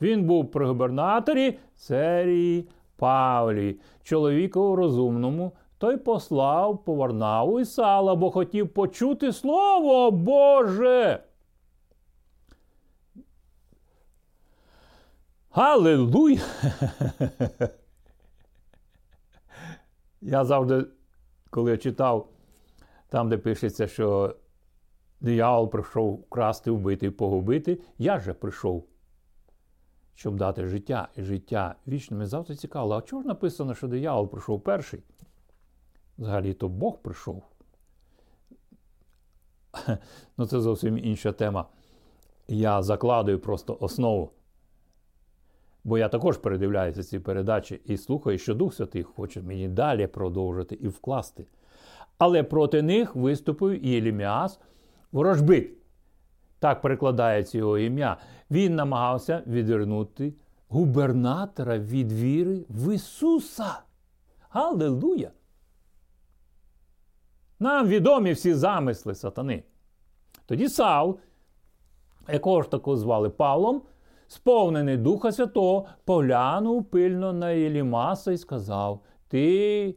Він 0.00 0.24
був 0.24 0.50
при 0.50 0.66
губернаторі 0.66 1.58
Серії 1.74 2.68
Павлії, 2.96 3.80
чоловіку 4.02 4.76
розумному. 4.76 5.52
Той 5.78 5.96
послав 5.96 6.84
по 6.84 6.94
Варнаву 6.94 7.60
і 7.60 7.64
Сала, 7.64 8.14
бо 8.14 8.30
хотів 8.30 8.68
почути 8.68 9.32
Слово 9.32 10.10
Боже. 10.10 11.20
Галилуй! 15.50 16.40
Я 20.20 20.44
завжди, 20.44 20.86
коли 21.50 21.70
я 21.70 21.76
читав 21.76 22.28
там, 23.08 23.28
де 23.28 23.38
пишеться, 23.38 23.86
що 23.86 24.36
диявол 25.20 25.70
прийшов 25.70 26.28
красти, 26.28 26.70
вбити 26.70 27.06
і 27.06 27.10
погубити, 27.10 27.80
я 27.98 28.20
же 28.20 28.34
прийшов, 28.34 28.86
щоб 30.14 30.36
дати 30.36 30.66
життя 30.66 31.08
і 31.16 31.22
життя 31.22 31.74
вічне. 31.86 32.16
Мені 32.16 32.28
завжди 32.28 32.56
цікаво, 32.56 32.94
а 32.94 33.02
чого 33.02 33.22
ж 33.22 33.28
написано, 33.28 33.74
що 33.74 33.88
диявол 33.88 34.28
прийшов 34.28 34.60
перший? 34.60 35.02
Взагалі 36.18 36.54
то 36.54 36.68
Бог 36.68 36.98
прийшов. 36.98 37.42
Ну, 40.36 40.46
це 40.46 40.60
зовсім 40.60 40.98
інша 40.98 41.32
тема. 41.32 41.66
Я 42.48 42.82
закладую 42.82 43.38
просто 43.38 43.76
основу. 43.80 44.30
Бо 45.84 45.98
я 45.98 46.08
також 46.08 46.38
передивляюся 46.38 47.02
ці 47.02 47.18
передачі 47.18 47.80
і 47.84 47.96
слухаю, 47.96 48.38
що 48.38 48.54
Дух 48.54 48.74
Святий 48.74 49.02
хоче 49.02 49.42
мені 49.42 49.68
далі 49.68 50.06
продовжити 50.06 50.74
і 50.74 50.88
вкласти. 50.88 51.46
Але 52.18 52.42
проти 52.42 52.82
них 52.82 53.16
виступив 53.16 53.84
Єліміас 53.84 54.60
ворожбит. 55.12 55.76
Так 56.58 56.80
перекладається 56.80 57.58
його 57.58 57.78
ім'я. 57.78 58.16
Він 58.50 58.74
намагався 58.74 59.42
відвернути 59.46 60.34
губернатора 60.68 61.78
від 61.78 62.12
віри 62.12 62.64
в 62.68 62.94
Ісуса. 62.94 63.82
Аллилуйя! 64.50 65.30
Нам 67.60 67.88
відомі 67.88 68.32
всі 68.32 68.54
замисли 68.54 69.14
сатани. 69.14 69.62
Тоді 70.46 70.68
Саул, 70.68 71.18
якого 72.32 72.62
ж 72.62 72.70
таку 72.70 72.96
звали 72.96 73.30
Павлом, 73.30 73.82
сповнений 74.30 74.96
Духа 74.96 75.32
Святого, 75.32 75.86
поглянув 76.04 76.84
пильно 76.84 77.32
на 77.32 77.50
Єлімаса 77.50 78.32
і 78.32 78.38
сказав: 78.38 79.00
Ти 79.28 79.94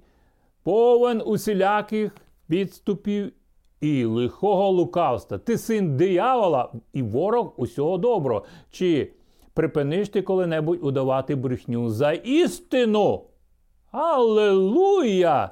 повен 0.63 1.22
усіляких 1.25 2.16
підступів 2.48 3.34
і 3.82 4.06
лихого 4.06 4.70
лукавства. 4.70 5.38
Ти 5.38 5.58
син 5.58 5.98
диявола 5.98 6.72
і 6.94 7.02
ворог 7.02 7.54
усього 7.58 7.98
доброго. 7.98 8.46
Чи 8.72 9.12
припиниш 9.54 10.10
ти 10.10 10.22
коли-небудь 10.22 10.80
удавати 10.84 11.36
брехню 11.36 11.90
за 11.90 12.12
істину? 12.12 13.24
Аллилуйя! 13.92 15.52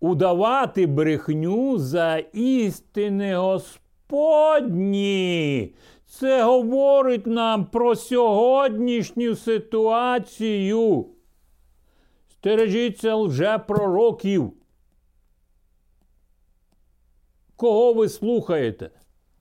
Удавати 0.00 0.86
брехню 0.86 1.78
за 1.78 2.16
істини 2.32 3.36
Господь 3.36 3.81
по. 4.06 4.58
Це 6.06 6.42
говорить 6.42 7.26
нам 7.26 7.66
про 7.66 7.96
сьогоднішню 7.96 9.36
ситуацію. 9.36 11.06
Стережіться 12.28 13.14
лже 13.14 13.58
пророків. 13.58 14.52
Кого 17.56 17.92
ви 17.92 18.08
слухаєте? 18.08 18.90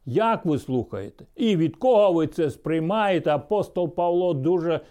Як 0.06 0.46
ви 0.46 0.60
слухаєте? 0.60 1.26
І 1.36 1.56
від 1.56 1.76
кого 1.76 2.14
ви 2.14 2.28
це 2.28 2.50
сприймаєте? 2.50 3.30
Апостол 3.30 3.96
Павло 3.96 4.34
дуже 4.34 4.82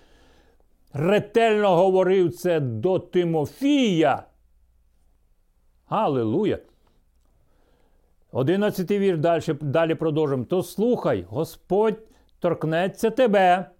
ретельно 0.92 1.76
говорив 1.76 2.36
це 2.36 2.60
до 2.60 2.98
Тимофія. 2.98 4.24
Галилуя! 5.86 6.58
11 8.32 8.90
вір 8.90 9.18
далі, 9.18 9.42
далі 9.60 9.94
продовжимо. 9.94 10.44
То 10.44 10.62
слухай, 10.62 11.26
Господь 11.28 11.98
торкнеться 12.38 13.10
тебе, 13.10 13.70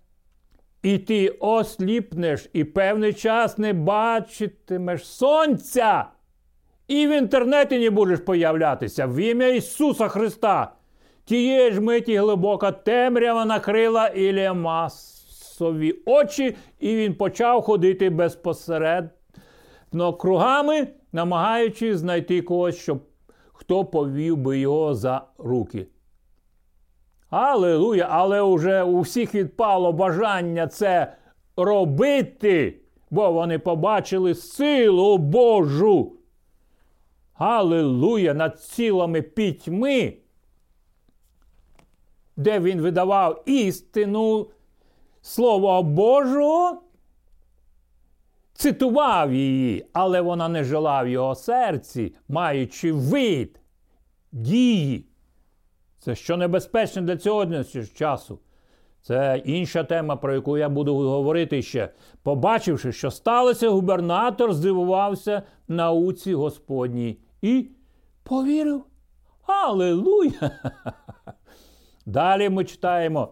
і 0.82 0.98
ти 0.98 1.28
осліпнеш, 1.28 2.48
і 2.52 2.64
певний 2.64 3.12
час 3.12 3.58
не 3.58 3.72
бачитимеш 3.72 5.06
сонця. 5.06 6.04
І 6.88 7.06
в 7.06 7.18
інтернеті 7.18 7.78
не 7.78 7.90
будеш 7.90 8.20
появлятися 8.20 9.06
в 9.06 9.16
ім'я 9.16 9.48
Ісуса 9.48 10.08
Христа. 10.08 10.72
Тієї 11.24 11.72
ж 11.72 11.80
миті 11.80 12.16
глибока 12.16 12.72
темрява 12.72 13.44
накрила 13.44 14.06
Ілія 14.06 14.54
масові 14.54 15.94
очі, 16.06 16.56
і 16.80 16.96
він 16.96 17.14
почав 17.14 17.62
ходити 17.62 18.10
безпосередньо 18.10 20.12
кругами, 20.18 20.88
намагаючись 21.12 21.98
знайти 21.98 22.42
когось, 22.42 22.76
щоб 22.76 23.00
хто 23.70 23.84
повів 23.84 24.36
би 24.36 24.58
його 24.58 24.94
за 24.94 25.22
руки. 25.38 25.86
Аллилуйя! 27.28 28.08
Але 28.10 28.42
уже 28.42 28.82
у 28.82 29.00
всіх 29.00 29.34
відпало 29.34 29.92
бажання 29.92 30.66
це 30.66 31.16
робити, 31.56 32.80
бо 33.10 33.32
вони 33.32 33.58
побачили 33.58 34.34
силу 34.34 35.18
Божу. 35.18 36.12
Аллилуйя! 37.34 38.34
Над 38.34 38.60
цілими 38.60 39.22
пітьми, 39.22 40.16
де 42.36 42.60
він 42.60 42.80
видавав 42.80 43.42
істину 43.46 44.46
Слова 45.22 45.82
Божого, 45.82 46.82
цитував 48.52 49.32
її, 49.34 49.86
але 49.92 50.20
вона 50.20 50.48
не 50.48 50.64
жила 50.64 51.02
в 51.02 51.08
його 51.08 51.34
серці, 51.34 52.14
маючи 52.28 52.92
вид 52.92 53.59
дії. 54.32 55.06
Це 55.98 56.14
що 56.14 56.36
небезпечно 56.36 57.02
для 57.02 57.16
цього 57.16 57.64
часу. 57.94 58.38
Це 59.02 59.42
інша 59.44 59.84
тема, 59.84 60.16
про 60.16 60.34
яку 60.34 60.58
я 60.58 60.68
буду 60.68 60.94
говорити 60.96 61.62
ще. 61.62 61.88
Побачивши, 62.22 62.92
що 62.92 63.10
сталося, 63.10 63.68
губернатор 63.68 64.52
здивувався 64.52 65.42
науці 65.68 66.34
Господній 66.34 67.18
і 67.42 67.68
повірив. 68.22 68.84
Аллилуйя! 69.46 70.50
Далі 72.06 72.48
ми 72.48 72.64
читаємо. 72.64 73.28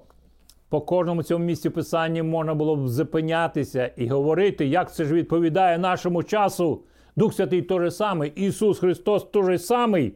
По 0.68 0.80
кожному 0.80 1.22
цьому 1.22 1.44
місці 1.44 1.70
писання 1.70 2.22
можна 2.22 2.54
було 2.54 2.76
б 2.76 2.88
зупинятися 2.88 3.90
і 3.96 4.08
говорити, 4.08 4.66
як 4.66 4.94
це 4.94 5.04
ж 5.04 5.14
відповідає 5.14 5.78
нашому 5.78 6.22
часу. 6.22 6.82
Дух 7.16 7.34
Святий 7.34 7.62
той 7.62 7.80
же 7.80 7.90
самий, 7.90 8.32
Ісус 8.36 8.78
Христос 8.78 9.24
той 9.24 9.44
же 9.44 9.58
самий. 9.58 10.14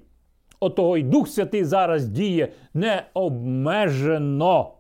Отого 0.63 0.97
й 0.97 1.03
Дух 1.03 1.29
Святий 1.29 1.65
зараз 1.65 2.07
діє 2.07 2.53
необмежено 2.75 4.73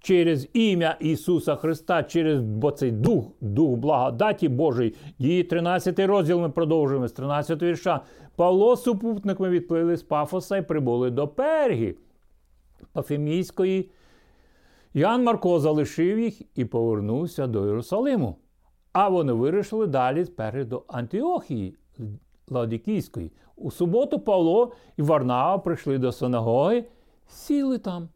через 0.00 0.48
ім'я 0.52 0.96
Ісуса 1.00 1.56
Христа, 1.56 2.02
через 2.02 2.40
бо 2.40 2.70
цей 2.70 2.90
Дух, 2.90 3.24
Дух 3.40 3.78
благодаті 3.78 4.48
Божий. 4.48 4.94
Дії 5.18 5.44
13 5.44 5.98
розділ 5.98 6.40
ми 6.40 6.50
продовжуємо 6.50 7.08
з 7.08 7.12
13 7.12 7.62
вірша. 7.62 8.00
Павло 8.36 8.76
з 8.76 8.82
супутниками 8.82 9.48
відплили 9.48 9.96
з 9.96 10.02
Пафоса 10.02 10.56
і 10.56 10.62
прибули 10.62 11.10
до 11.10 11.28
Пергі, 11.28 11.94
Пафемійської. 12.92 13.90
Ян 14.94 15.24
Марко 15.24 15.60
залишив 15.60 16.18
їх 16.18 16.42
і 16.54 16.64
повернувся 16.64 17.46
до 17.46 17.66
Єрусалиму. 17.66 18.36
А 18.92 19.08
вони 19.08 19.32
вирішили 19.32 19.86
далі 19.86 20.24
сперед 20.24 20.68
до 20.68 20.82
Антіохії 20.88 21.74
Ладікійської. 22.48 23.32
У 23.56 23.70
суботу 23.70 24.20
Павло 24.20 24.72
і 24.96 25.02
Варнава 25.02 25.58
прийшли 25.58 25.98
до 25.98 26.12
синагоги, 26.12 26.84
сіли 27.28 27.78
там. 27.78 28.08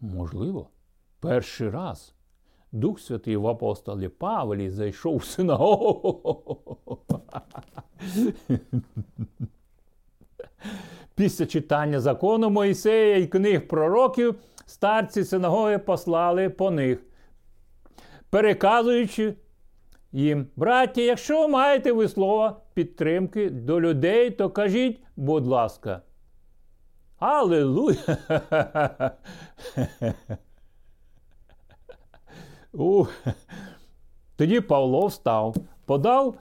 Можливо, 0.00 0.68
перший 1.20 1.70
раз 1.70 2.14
Дух 2.72 3.00
Святий 3.00 3.36
в 3.36 3.46
апостолі 3.46 4.08
Павлі 4.08 4.70
зайшов 4.70 5.16
в 5.16 5.24
синагогу. 5.24 6.98
Після 11.14 11.46
читання 11.46 12.00
закону 12.00 12.50
Моїсея 12.50 13.16
і 13.16 13.26
книг 13.26 13.68
пророків 13.68 14.34
старці 14.66 15.24
синагоги 15.24 15.78
послали 15.78 16.50
по 16.50 16.70
них, 16.70 16.98
переказуючи 18.30 19.34
їм, 20.12 20.46
браття, 20.56 21.00
якщо 21.00 21.48
маєте 21.48 21.92
ви 21.92 22.08
слова 22.08 22.60
підтримки 22.74 23.50
до 23.50 23.80
людей, 23.80 24.30
то 24.30 24.50
кажіть, 24.50 25.00
будь 25.16 25.46
ласка. 25.46 26.02
Аллилуйя! 27.18 28.16
Тоді 34.36 34.60
Павло 34.60 35.06
встав, 35.06 35.56
подав 35.84 36.34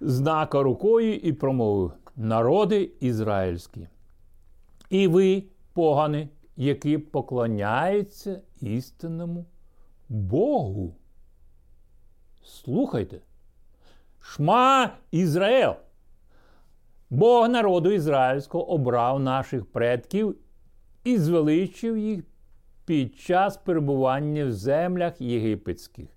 знака 0.00 0.62
рукою 0.62 1.14
і 1.14 1.32
промовив: 1.32 1.92
народи 2.16 2.90
ізраїльські. 3.00 3.88
І 4.90 5.08
ви, 5.08 5.44
погани, 5.72 6.28
які 6.56 6.98
поклоняються 6.98 8.40
істинному 8.60 9.46
Богу. 10.08 10.94
Слухайте. 12.50 13.16
Шма 14.20 14.90
Ізраїл. 15.10 15.72
Бог 17.10 17.48
народу 17.48 17.90
ізраїльського 17.90 18.70
обрав 18.70 19.20
наших 19.20 19.66
предків 19.66 20.36
і 21.04 21.18
звеличив 21.18 21.98
їх 21.98 22.20
під 22.84 23.16
час 23.16 23.56
перебування 23.56 24.44
в 24.44 24.52
землях 24.52 25.20
єгипетських. 25.20 26.08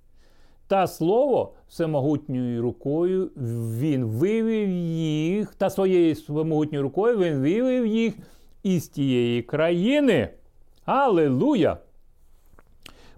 Та 0.67 0.87
слово 0.87 1.53
всемогутньою 1.67 2.61
рукою 2.61 3.31
він 3.79 4.05
вивів 4.05 4.69
їх, 4.69 5.55
та 5.55 5.69
своєю 5.69 6.13
всемогутньою 6.13 6.83
рукою 6.83 7.17
він 7.17 7.41
вивів 7.41 7.87
їх 7.87 8.13
із 8.63 8.87
тієї 8.87 9.41
країни. 9.41 10.29
Аллилуйя! 10.85 11.77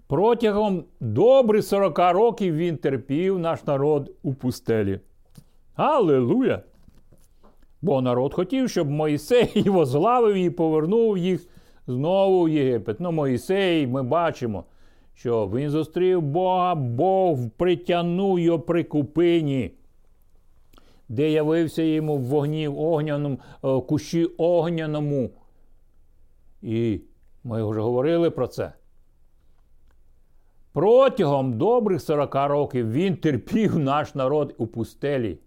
Протягом 0.08 0.84
добрих 1.00 1.64
40 1.64 1.98
років 1.98 2.54
він 2.54 2.76
терпів 2.76 3.38
наш 3.38 3.64
народ 3.64 4.12
у 4.22 4.34
пустелі. 4.34 5.00
Аллилуйя! 5.74 6.62
Бо 7.82 8.02
народ 8.02 8.34
хотів, 8.34 8.70
щоб 8.70 8.90
Моїсей 8.90 9.62
возглавив 9.66 10.34
і 10.34 10.50
повернув 10.50 11.18
їх 11.18 11.48
знову 11.86 12.44
в 12.44 12.48
Єгипет. 12.48 13.00
Ну, 13.00 13.12
Моїсей, 13.12 13.86
ми 13.86 14.02
бачимо, 14.02 14.64
що 15.14 15.46
він 15.54 15.70
зустрів 15.70 16.22
Бога, 16.22 16.74
Бог 16.74 17.38
притягнув 17.56 18.40
його 18.40 18.60
при 18.60 18.84
купині, 18.84 19.70
де 21.08 21.30
явився 21.30 21.82
йому 21.82 22.16
в 22.16 22.20
вогні 22.20 22.68
в 22.68 22.80
огняному, 22.80 23.38
в 23.62 23.80
кущі 23.80 24.24
огняному. 24.24 25.30
І 26.62 27.00
ми 27.44 27.70
вже 27.70 27.80
говорили 27.80 28.30
про 28.30 28.46
це. 28.46 28.72
Протягом 30.76 31.58
добрих 31.58 32.02
40 32.02 32.34
років 32.34 32.92
він 32.92 33.16
терпів 33.16 33.78
наш 33.78 34.14
народ 34.14 34.54
у 34.58 34.66
пустелі. 34.66 35.38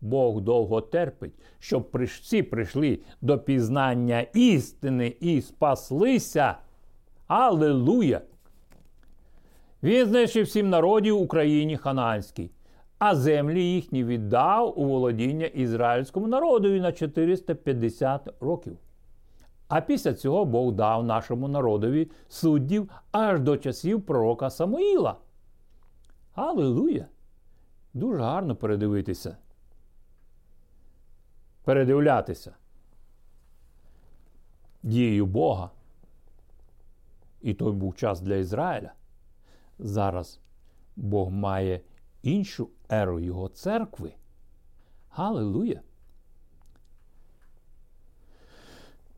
Бог 0.00 0.40
довго 0.40 0.80
терпить, 0.80 1.32
щоб 1.58 1.88
всі 1.92 2.42
прийшли 2.42 2.98
до 3.20 3.38
пізнання 3.38 4.20
істини 4.20 5.14
і 5.20 5.40
спаслися. 5.40 6.56
Аллилуйя! 7.26 8.20
Він 9.82 10.06
знищив 10.06 10.44
всім 10.44 10.70
народів 10.70 11.20
Україні 11.20 11.76
хананській, 11.76 12.50
а 12.98 13.14
землі 13.14 13.64
їхні 13.64 14.04
віддав 14.04 14.80
у 14.80 14.84
володіння 14.84 15.46
ізраїльському 15.46 16.26
народові 16.26 16.80
на 16.80 16.92
450 16.92 18.28
років. 18.40 18.76
А 19.68 19.80
після 19.80 20.14
цього 20.14 20.44
Бог 20.44 20.72
дав 20.72 21.04
нашому 21.04 21.48
народові 21.48 22.10
суддів 22.28 22.90
аж 23.12 23.40
до 23.40 23.56
часів 23.56 24.06
пророка 24.06 24.50
Самуїла. 24.50 25.16
Аллилуйя! 26.34 27.06
Дуже 27.94 28.22
гарно 28.22 28.56
передивитися. 28.56 29.36
Передивлятися 31.64 32.54
дією 34.82 35.26
Бога. 35.26 35.70
І 37.40 37.54
той 37.54 37.72
був 37.72 37.96
час 37.96 38.20
для 38.20 38.36
Ізраїля. 38.36 38.92
Зараз 39.78 40.40
Бог 40.96 41.30
має 41.30 41.80
іншу 42.22 42.68
еру 42.88 43.20
Його 43.20 43.48
церкви. 43.48 44.12
Галилуя! 45.10 45.80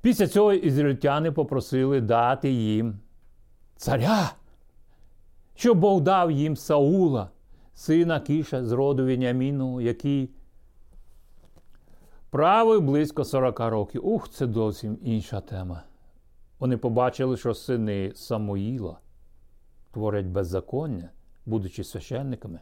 Після 0.03 0.27
цього 0.27 0.53
ізраїльтяни 0.53 1.33
попросили 1.33 2.01
дати 2.01 2.51
їм 2.51 2.99
царя, 3.77 4.33
щоб 5.55 5.79
Бог 5.79 6.01
дав 6.01 6.31
їм 6.31 6.57
Саула, 6.57 7.31
сина 7.75 8.21
Кіша 8.21 8.65
з 8.65 8.73
роду 8.73 9.05
Веніаміну, 9.05 9.81
який 9.81 10.31
правив 12.31 12.83
близько 12.83 13.25
40 13.25 13.61
років. 13.61 14.07
Ух, 14.07 14.29
це 14.29 14.47
зовсім 14.47 14.99
інша 15.03 15.41
тема. 15.41 15.83
Вони 16.59 16.77
побачили, 16.77 17.37
що 17.37 17.55
сини 17.55 18.13
Самуїла 18.15 18.99
творять 19.91 20.27
беззаконня, 20.27 21.09
будучи 21.47 21.85
священниками. 21.85 22.61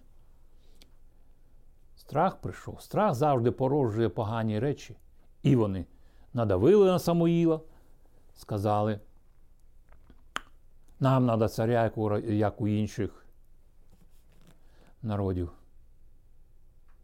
Страх 1.97 2.41
прийшов. 2.41 2.83
Страх 2.83 3.15
завжди 3.15 3.51
породжує 3.51 4.09
погані 4.09 4.59
речі. 4.59 4.97
І 5.43 5.57
вони 5.57 5.85
надавили 6.35 6.87
на 6.87 6.99
Самуїла, 6.99 7.61
сказали, 8.35 9.01
нам 11.01 11.27
треба 11.27 11.49
царя, 11.49 11.93
як 12.29 12.61
у 12.61 12.69
інших 12.69 13.27
народів. 15.03 15.51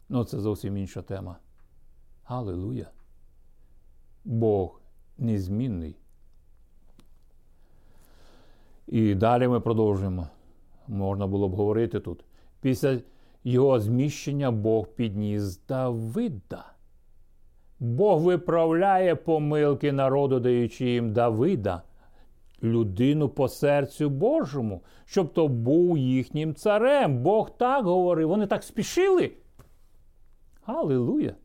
Ну, 0.09 0.23
це 0.23 0.39
зовсім 0.39 0.77
інша 0.77 1.01
тема. 1.01 1.37
Аллилуйя. 2.23 2.89
Бог 4.25 4.81
незмінний. 5.17 5.95
І 8.87 9.15
далі 9.15 9.47
ми 9.47 9.59
продовжуємо. 9.59 10.27
Можна 10.87 11.27
було 11.27 11.49
б 11.49 11.55
говорити 11.55 11.99
тут. 11.99 12.25
Після 12.61 12.99
його 13.43 13.79
зміщення 13.79 14.51
Бог 14.51 14.87
підніс 14.87 15.59
Давида. 15.67 16.74
Бог 17.79 18.21
виправляє 18.21 19.15
помилки 19.15 19.91
народу, 19.91 20.39
даючи 20.39 20.89
їм 20.89 21.13
Давида, 21.13 21.81
людину 22.63 23.29
по 23.29 23.47
серцю 23.47 24.09
Божому, 24.09 24.83
щоб 25.05 25.33
то 25.33 25.47
був 25.47 25.97
їхнім 25.97 26.55
царем. 26.55 27.23
Бог 27.23 27.57
так 27.57 27.85
говорив, 27.85 28.27
вони 28.27 28.47
так 28.47 28.63
спішили. 28.63 29.31
Аллилуйя! 30.65 31.35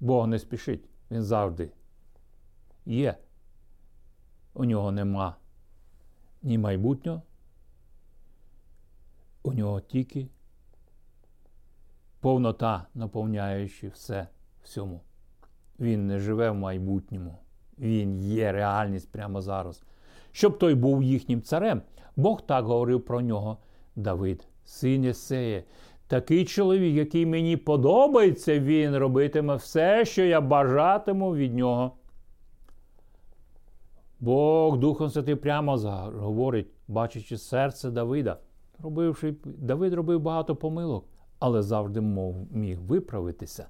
Бог 0.00 0.26
не 0.26 0.38
спішить, 0.38 0.84
він 1.10 1.22
завжди 1.22 1.70
є. 2.86 3.16
У 4.54 4.64
нього 4.64 4.92
нема 4.92 5.36
ні 6.42 6.58
майбутнього, 6.58 7.22
у 9.42 9.52
нього 9.52 9.80
тільки 9.80 10.28
повнота, 12.22 12.86
наповняючи 12.94 13.88
все 13.88 14.26
всьому. 14.62 15.00
Він 15.80 16.06
не 16.06 16.18
живе 16.18 16.50
в 16.50 16.54
майбутньому, 16.54 17.38
він 17.78 18.16
є 18.18 18.52
реальність 18.52 19.12
прямо 19.12 19.40
зараз. 19.40 19.82
Щоб 20.32 20.58
той 20.58 20.74
був 20.74 21.02
їхнім 21.02 21.42
царем. 21.42 21.82
Бог 22.16 22.46
так 22.46 22.64
говорив 22.64 23.04
про 23.04 23.20
нього 23.20 23.58
Давид, 23.96 24.46
син 24.64 25.04
Єсеє. 25.04 25.64
Такий 26.06 26.44
чоловік, 26.44 26.94
який 26.94 27.26
мені 27.26 27.56
подобається, 27.56 28.58
він 28.60 28.96
робитиме 28.96 29.54
все, 29.54 30.04
що 30.04 30.24
я 30.24 30.40
бажатиму 30.40 31.34
від 31.34 31.54
нього. 31.54 31.92
Бог 34.20 34.78
Духом 34.78 35.10
Святий 35.10 35.34
прямо 35.34 35.76
говорить, 36.16 36.66
бачачи 36.88 37.38
серце 37.38 37.90
Давида. 37.90 38.38
Робивши, 38.82 39.34
Давид 39.44 39.94
робив 39.94 40.20
багато 40.20 40.56
помилок, 40.56 41.04
але 41.42 41.62
завжди 41.62 42.00
мов, 42.00 42.36
міг 42.50 42.80
виправитися. 42.80 43.66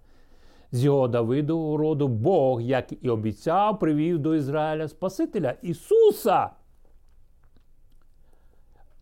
З 0.73 0.85
його 0.85 1.09
Давидового 1.09 1.77
роду 1.77 2.09
Бог, 2.09 2.61
як 2.61 2.93
і 3.01 3.11
обіцяв, 3.11 3.79
привів 3.79 4.19
до 4.19 4.35
Ізраїля 4.35 4.89
Спасителя 4.89 5.55
Ісуса. 5.63 6.51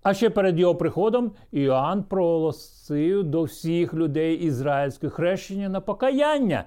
А 0.03 0.15
ще 0.15 0.31
перед 0.31 0.59
його 0.59 0.75
приходом 0.75 1.33
Іоанн 1.53 2.03
проголосив 2.03 3.25
до 3.25 3.43
всіх 3.43 3.95
людей 3.95 4.37
ізраїльське 4.37 5.09
хрещення 5.09 5.69
на 5.69 5.81
покаяння. 5.81 6.65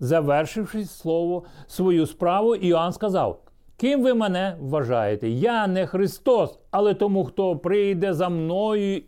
Завершивши 0.00 0.84
слово, 0.84 1.42
свою 1.66 2.06
справу, 2.06 2.54
Іоанн 2.54 2.92
сказав: 2.92 3.40
Ким 3.76 4.02
ви 4.02 4.14
мене 4.14 4.56
вважаєте? 4.60 5.28
Я 5.28 5.66
не 5.66 5.86
Христос, 5.86 6.58
але 6.70 6.94
тому, 6.94 7.24
хто 7.24 7.56
прийде 7.56 8.14
за 8.14 8.28
мною 8.28 9.02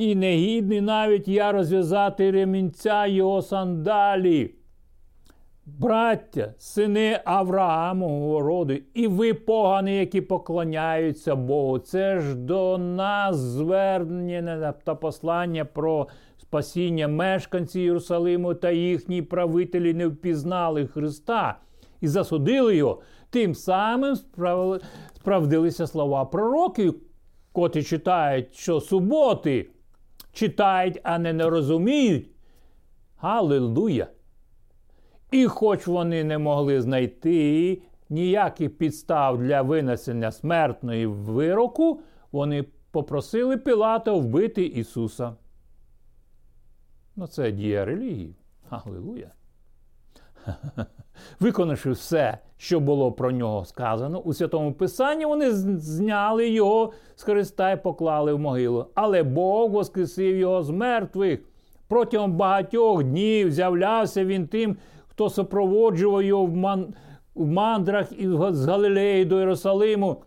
і 0.00 0.14
негідний 0.14 0.80
навіть 0.80 1.28
я 1.28 1.52
розв'язати 1.52 2.30
ремінця 2.30 3.06
його 3.06 3.42
сандалі. 3.42 4.54
Браття, 5.66 6.54
сини 6.58 7.20
Авраамового 7.24 8.40
роду, 8.40 8.74
і 8.94 9.06
ви 9.06 9.34
погани, 9.34 9.96
які 9.96 10.20
поклоняються 10.20 11.34
Богу. 11.34 11.78
Це 11.78 12.20
ж 12.20 12.34
до 12.34 12.78
нас 12.78 13.36
звернення 13.36 14.72
та 14.84 14.94
послання 14.94 15.64
про 15.64 16.08
спасіння 16.38 17.08
мешканці 17.08 17.80
Єрусалиму 17.80 18.54
та 18.54 18.70
їхні 18.70 19.22
правителі 19.22 19.94
не 19.94 20.06
впізнали 20.06 20.86
Христа 20.86 21.58
і 22.00 22.08
засудили 22.08 22.76
його. 22.76 23.00
Тим 23.30 23.54
самим 23.54 24.16
справдилися 25.14 25.86
слова 25.86 26.24
пророків, 26.24 26.94
котрі 27.52 27.82
читають, 27.82 28.54
що 28.54 28.80
суботи 28.80 29.70
читають, 30.32 31.00
а 31.02 31.18
не, 31.18 31.32
не 31.32 31.50
розуміють. 31.50 32.30
Галилуя! 33.16 34.06
І 35.30 35.46
хоч 35.46 35.86
вони 35.86 36.24
не 36.24 36.38
могли 36.38 36.82
знайти 36.82 37.82
ніяких 38.10 38.78
підстав 38.78 39.38
для 39.38 39.62
винесення 39.62 40.32
смертної 40.32 41.06
вироку, 41.06 42.00
вони 42.32 42.64
попросили 42.90 43.56
Пілата 43.56 44.12
вбити 44.12 44.66
Ісуса. 44.66 45.34
Ну, 47.16 47.26
це 47.26 47.52
дія 47.52 47.84
релігії. 47.84 48.36
Аллилуйя. 48.70 49.30
Виконавши 51.40 51.90
все, 51.90 52.38
що 52.56 52.80
було 52.80 53.12
про 53.12 53.30
нього 53.30 53.64
сказано 53.64 54.18
у 54.18 54.34
Святому 54.34 54.72
Писанні, 54.72 55.24
вони 55.24 55.50
зняли 55.50 56.48
його 56.48 56.92
з 57.16 57.22
Христа 57.22 57.72
і 57.72 57.82
поклали 57.82 58.32
в 58.32 58.38
могилу. 58.38 58.86
Але 58.94 59.22
Бог 59.22 59.70
воскресив 59.70 60.36
його 60.36 60.62
з 60.62 60.70
мертвих. 60.70 61.40
Протягом 61.88 62.32
багатьох 62.32 63.04
днів 63.04 63.52
з'являвся 63.52 64.24
він 64.24 64.46
тим, 64.46 64.76
хто 65.08 65.30
супроводжував 65.30 66.22
його 66.22 66.46
в, 66.46 66.56
ман... 66.56 66.94
в 67.34 67.46
мандрах 67.46 68.06
з 68.50 68.66
Галилеї 68.66 69.24
до 69.24 69.40
Єрусалиму. 69.40 70.22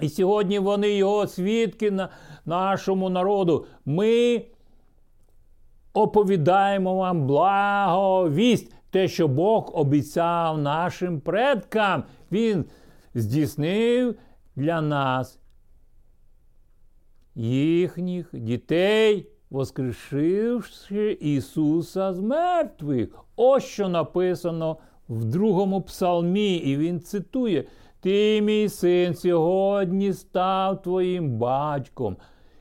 І 0.00 0.08
сьогодні 0.08 0.58
вони 0.58 0.90
його 0.90 1.26
свідки 1.26 1.90
на 1.90 2.08
нашому 2.44 3.10
народу. 3.10 3.66
Ми 3.84 4.42
оповідаємо 5.94 6.94
вам 6.96 7.26
благовість 7.26 8.74
те, 8.94 9.08
що 9.08 9.28
Бог 9.28 9.70
обіцяв 9.74 10.58
нашим 10.58 11.20
предкам, 11.20 12.04
Він 12.32 12.64
здійснив 13.14 14.14
для 14.56 14.80
нас 14.80 15.38
їхніх 17.34 18.28
дітей, 18.32 19.26
воскрешивши 19.50 21.12
Ісуса 21.12 22.14
з 22.14 22.20
мертвих. 22.20 23.08
Ось 23.36 23.64
що 23.64 23.88
написано 23.88 24.76
в 25.08 25.24
другому 25.24 25.82
псалмі, 25.82 26.56
і 26.56 26.76
він 26.76 27.00
цитує: 27.00 27.64
Ти, 28.00 28.42
мій 28.42 28.68
син, 28.68 29.14
сьогодні 29.14 30.12
став 30.12 30.82
твоїм 30.82 31.30
батьком. 31.38 32.16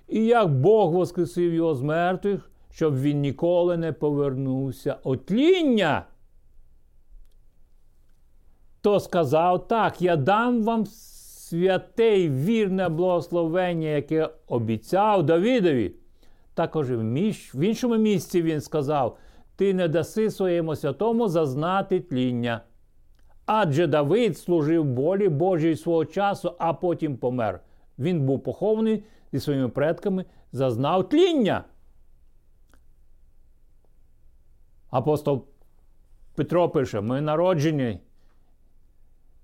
І 0.08 0.26
як 0.26 0.50
Бог 0.60 0.92
воскресив 0.92 1.54
його 1.54 1.76
з 1.76 1.82
мертвих, 1.82 2.52
щоб 2.72 3.02
він 3.02 3.20
ніколи 3.20 3.78
не 3.78 3.94
повернувся 3.94 4.96
отління 5.04 6.06
то 8.84 9.00
сказав 9.00 9.68
так: 9.68 10.02
я 10.02 10.16
дам 10.16 10.64
вам 10.64 10.86
святе 10.86 12.18
й 12.18 12.30
вірне 12.30 12.90
благословення, 12.90 13.88
яке 13.88 14.30
обіцяв 14.48 15.24
Давидові. 15.24 15.96
Також 16.54 16.92
в 16.92 17.60
іншому 17.64 17.98
місці 17.98 18.42
він 18.42 18.62
сказав: 18.62 19.18
Ти 19.56 19.74
не 19.74 19.88
даси 19.88 20.32
своєму 20.32 20.76
святому 20.76 21.28
зазнати 21.28 22.00
тління. 22.00 22.62
Адже 23.46 23.88
Давид 23.88 24.38
служив 24.38 24.86
болі 24.86 25.30
Божій 25.30 25.76
свого 25.76 26.06
часу, 26.06 26.56
а 26.58 26.74
потім 26.74 27.18
помер. 27.18 27.60
Він 28.00 28.22
був 28.22 28.44
похований 28.44 29.04
зі 29.34 29.40
своїми 29.40 29.70
предками, 29.70 30.26
зазнав 30.52 31.10
тління. 31.10 31.64
Апостол 34.90 35.46
Петро 36.36 36.70
пише: 36.70 37.02
ми 37.02 37.22
народжені 37.22 38.00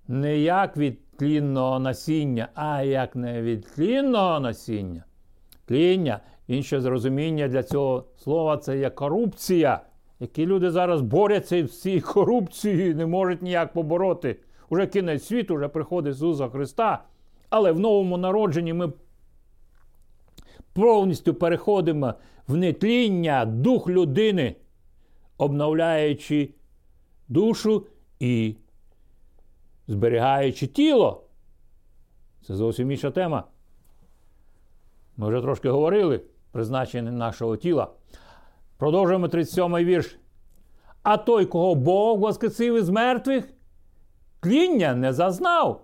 не 0.09 0.37
як 0.37 0.77
від 0.77 1.11
тлінного 1.17 1.79
насіння, 1.79 2.47
а 2.55 2.81
як 2.81 3.15
не 3.15 3.41
від 3.41 3.65
тлінного 3.75 4.39
насіння, 4.39 5.03
Тління, 5.65 6.19
інше 6.47 6.81
зрозуміння 6.81 7.47
для 7.47 7.63
цього 7.63 8.05
слова 8.17 8.57
це 8.57 8.77
є 8.79 8.89
корупція, 8.89 9.81
які 10.19 10.45
люди 10.45 10.71
зараз 10.71 11.01
борються 11.01 11.67
з 11.67 11.81
цією 11.81 12.01
корупцією 12.01 12.95
не 12.95 13.05
можуть 13.05 13.41
ніяк 13.41 13.73
побороти. 13.73 14.39
Уже 14.69 14.87
кінець 14.87 15.23
світу, 15.23 15.55
вже 15.55 15.67
приходить 15.67 16.15
Ісуса 16.15 16.49
Христа. 16.49 17.03
Але 17.49 17.71
в 17.71 17.79
новому 17.79 18.17
народженні 18.17 18.73
ми 18.73 18.91
повністю 20.73 21.33
переходимо 21.33 22.13
в 22.47 22.57
нетління 22.57 23.45
дух 23.45 23.89
людини, 23.89 24.55
обновляючи 25.37 26.49
душу 27.27 27.85
і 28.19 28.55
зберігаючи 29.89 30.67
тіло. 30.67 31.23
Це 32.47 32.55
зовсім 32.55 32.91
інша 32.91 33.11
тема. 33.11 33.43
Ми 35.17 35.27
вже 35.27 35.41
трошки 35.41 35.69
говорили 35.69 36.21
призначення 36.51 37.11
нашого 37.11 37.57
тіла. 37.57 37.87
Продовжуємо 38.77 39.27
37-й 39.27 39.85
вірш. 39.85 40.17
А 41.03 41.17
той, 41.17 41.45
кого 41.45 41.75
Бог 41.75 42.19
воскресив 42.19 42.77
із 42.77 42.89
мертвих, 42.89 43.53
тління 44.39 44.95
не 44.95 45.13
зазнав. 45.13 45.81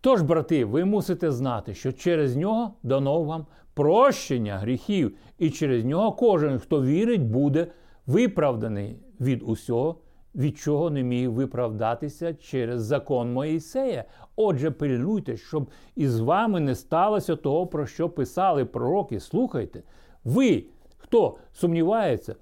Тож, 0.00 0.22
брати, 0.22 0.64
ви 0.64 0.84
мусите 0.84 1.32
знати, 1.32 1.74
що 1.74 1.92
через 1.92 2.36
нього 2.36 2.74
дано 2.82 3.22
вам 3.22 3.46
прощення 3.74 4.58
гріхів, 4.58 5.16
і 5.38 5.50
через 5.50 5.84
нього 5.84 6.12
кожен, 6.12 6.58
хто 6.58 6.82
вірить, 6.82 7.22
буде 7.22 7.66
виправданий 8.06 8.96
від 9.20 9.42
усього, 9.42 10.00
від 10.34 10.58
чого 10.58 10.90
не 10.90 11.02
міг 11.02 11.30
виправдатися 11.30 12.34
через 12.34 12.82
закон 12.82 13.32
Моїсея. 13.32 14.04
Отже, 14.36 14.70
пильнуйте, 14.70 15.36
щоб 15.36 15.70
із 15.96 16.20
вами 16.20 16.60
не 16.60 16.74
сталося 16.74 17.36
того, 17.36 17.66
про 17.66 17.86
що 17.86 18.08
писали 18.08 18.64
пророки. 18.64 19.20
Слухайте, 19.20 19.82
ви, 20.24 20.64
хто 20.96 21.36
сумнівається, 21.52 22.36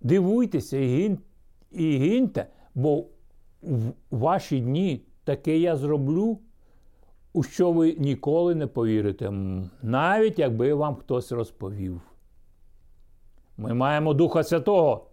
дивуйтеся 0.00 0.78
і, 0.78 0.86
гін, 0.86 1.18
і 1.70 1.96
гіньте, 1.96 2.46
бо 2.74 3.04
в 3.62 3.92
ваші 4.10 4.60
дні 4.60 5.02
таке 5.24 5.58
я 5.58 5.76
зроблю 5.76 6.38
у 7.36 7.42
що 7.42 7.72
ви 7.72 7.96
ніколи 7.98 8.54
не 8.54 8.66
повірите, 8.66 9.32
навіть 9.82 10.38
якби 10.38 10.74
вам 10.74 10.96
хтось 10.96 11.32
розповів. 11.32 12.00
Ми 13.56 13.74
маємо 13.74 14.14
Духа 14.14 14.44
Святого, 14.44 15.06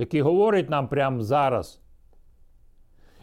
який 0.00 0.22
говорить 0.22 0.70
нам 0.70 0.88
прямо 0.88 1.22
зараз. 1.22 1.80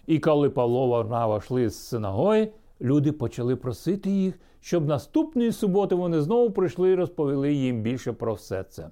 І 0.07 0.19
коли 0.19 0.49
Павло 0.49 0.87
Варнава 0.87 1.37
йшли 1.37 1.69
з 1.69 1.75
синагоги, 1.75 2.51
люди 2.81 3.11
почали 3.11 3.55
просити 3.55 4.09
їх, 4.09 4.39
щоб 4.61 4.87
наступної 4.87 5.51
суботи 5.51 5.95
вони 5.95 6.21
знову 6.21 6.51
прийшли 6.51 6.91
і 6.91 6.95
розповіли 6.95 7.53
їм 7.53 7.81
більше 7.81 8.13
про 8.13 8.33
все 8.33 8.63
це. 8.63 8.89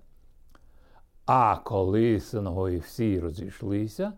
А 1.26 1.58
коли 1.64 2.20
синагоги 2.20 2.78
всі 2.78 3.20
розійшлися, 3.20 4.14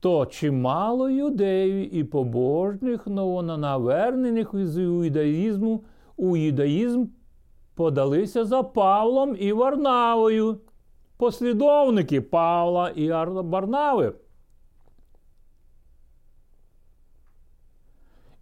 то 0.00 0.26
чимало 0.26 1.10
юдеїв 1.10 1.94
і 1.94 2.04
побожних 2.04 3.06
новонавернених 3.06 4.50
із 4.54 4.78
юдаїзму 4.78 5.84
у 6.16 6.36
юдаїзм 6.36 7.04
подалися 7.74 8.44
за 8.44 8.62
Павлом 8.62 9.36
і 9.38 9.52
Варнавою, 9.52 10.58
послідовники 11.16 12.20
Павла 12.20 12.88
і 12.90 13.10
Варнави. 13.10 14.12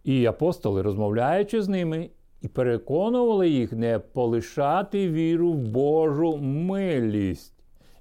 І 0.03 0.25
апостоли, 0.25 0.81
розмовляючи 0.81 1.61
з 1.61 1.67
ними, 1.67 2.09
і 2.41 2.47
переконували 2.47 3.49
їх 3.49 3.71
не 3.73 3.99
полишати 3.99 5.11
віру 5.11 5.53
в 5.53 5.57
Божу 5.57 6.37
милість 6.37 7.53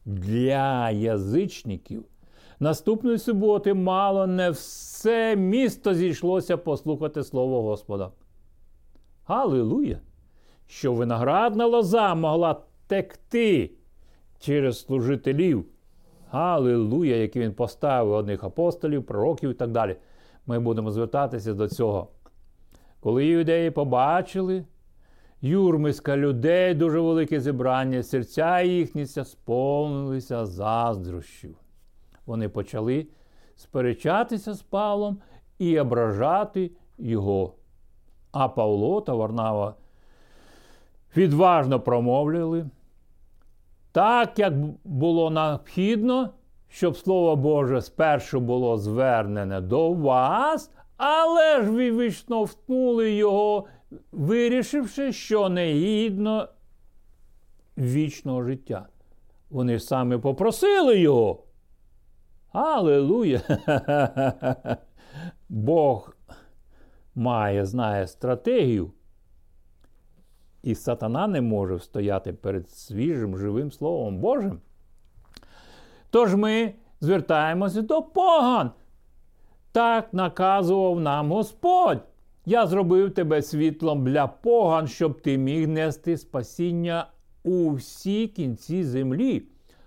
для 0.04 0.90
язичників. 0.90 2.04
Наступної 2.60 3.18
суботи 3.18 3.74
мало 3.74 4.26
не 4.26 4.50
все 4.50 5.36
місто 5.36 5.94
зійшлося 5.94 6.56
послухати 6.56 7.22
Слово 7.22 7.62
Господа. 7.62 8.10
Галилуя! 9.26 10.00
Що 10.66 10.92
виноградна 10.92 11.66
лоза 11.66 12.14
могла 12.14 12.60
текти 12.86 13.70
через 14.44 14.80
служителів. 14.80 15.64
Галилуя, 16.30 17.16
який 17.16 17.42
він 17.42 17.52
поставив 17.52 18.12
одних 18.12 18.44
апостолів, 18.44 19.06
пророків 19.06 19.50
і 19.50 19.54
так 19.54 19.70
далі. 19.70 19.96
Ми 20.46 20.58
будемо 20.58 20.90
звертатися 20.90 21.54
до 21.54 21.68
цього. 21.68 22.08
Коли 23.00 23.26
юдеї 23.26 23.70
побачили 23.70 24.64
юрмиська 25.40 26.16
людей, 26.16 26.74
дуже 26.74 27.00
велике 27.00 27.40
зібрання, 27.40 28.02
серця 28.02 28.60
їхні 28.60 29.06
сповнилися 29.06 30.46
заздрощів 30.46 31.56
вони 32.26 32.48
почали 32.48 33.06
сперечатися 33.56 34.54
з 34.54 34.62
Павлом 34.62 35.18
і 35.58 35.80
ображати 35.80 36.70
його. 36.98 37.54
А 38.32 38.48
Павло 38.48 39.00
та 39.00 39.14
Варнава 39.14 39.74
відважно 41.16 41.80
промовляли, 41.80 42.66
так 43.94 44.38
як 44.38 44.54
було 44.84 45.30
необхідно, 45.30 46.30
щоб 46.68 46.96
Слово 46.96 47.36
Боже 47.36 47.82
спершу 47.82 48.40
було 48.40 48.76
звернене 48.76 49.60
до 49.60 49.92
вас, 49.92 50.70
але 50.96 51.62
ж 51.62 51.70
ви 51.70 51.90
виштовхнули 51.90 53.12
його, 53.12 53.64
вирішивши, 54.12 55.12
що 55.12 55.48
негідно 55.48 56.48
вічного 57.78 58.42
життя. 58.42 58.86
Вони 59.50 59.78
ж 59.78 59.84
саме 59.84 60.18
попросили 60.18 60.98
його. 60.98 61.44
Аллилуйя! 62.52 63.40
Бог 65.48 66.16
має, 67.14 67.66
знає 67.66 68.06
стратегію, 68.06 68.90
і 70.64 70.74
сатана 70.74 71.26
не 71.26 71.40
може 71.40 71.78
стояти 71.78 72.32
перед 72.32 72.70
свіжим 72.70 73.38
живим 73.38 73.72
Словом 73.72 74.18
Божим. 74.18 74.60
Тож 76.10 76.34
ми 76.34 76.74
звертаємося 77.00 77.82
до 77.82 78.02
поган. 78.02 78.70
Так 79.72 80.14
наказував 80.14 81.00
нам 81.00 81.32
Господь. 81.32 81.98
Я 82.46 82.66
зробив 82.66 83.14
тебе 83.14 83.42
світлом 83.42 84.04
для 84.04 84.26
поган, 84.26 84.86
щоб 84.86 85.20
ти 85.20 85.38
міг 85.38 85.68
нести 85.68 86.16
спасіння 86.16 87.06
у 87.44 87.70
всі 87.70 88.28
кінці 88.28 88.84
землі. 88.84 89.42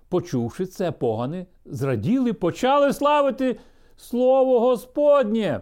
Почувши 0.09 0.65
це, 0.65 0.91
погани 0.91 1.45
зраділи, 1.65 2.33
почали 2.33 2.93
славити 2.93 3.59
Слово 3.97 4.59
Господнє. 4.59 5.61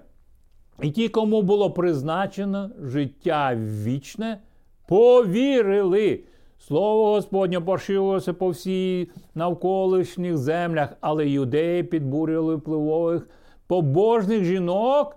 І 0.82 0.92
ті, 0.92 1.10
кому 1.10 1.42
було 1.42 1.72
призначено 1.72 2.70
життя 2.82 3.56
вічне, 3.56 4.42
повірили. 4.88 6.24
Слово 6.60 7.14
Господнє 7.14 7.62
поширилося 7.62 8.34
по 8.34 8.50
всій 8.50 9.10
навколишніх 9.36 10.38
землях, 10.38 10.90
але 11.02 11.30
юдеї 11.30 11.84
підбурювали 11.84 12.56
впливових 12.56 13.30
побожних 13.68 14.44
жінок 14.44 15.16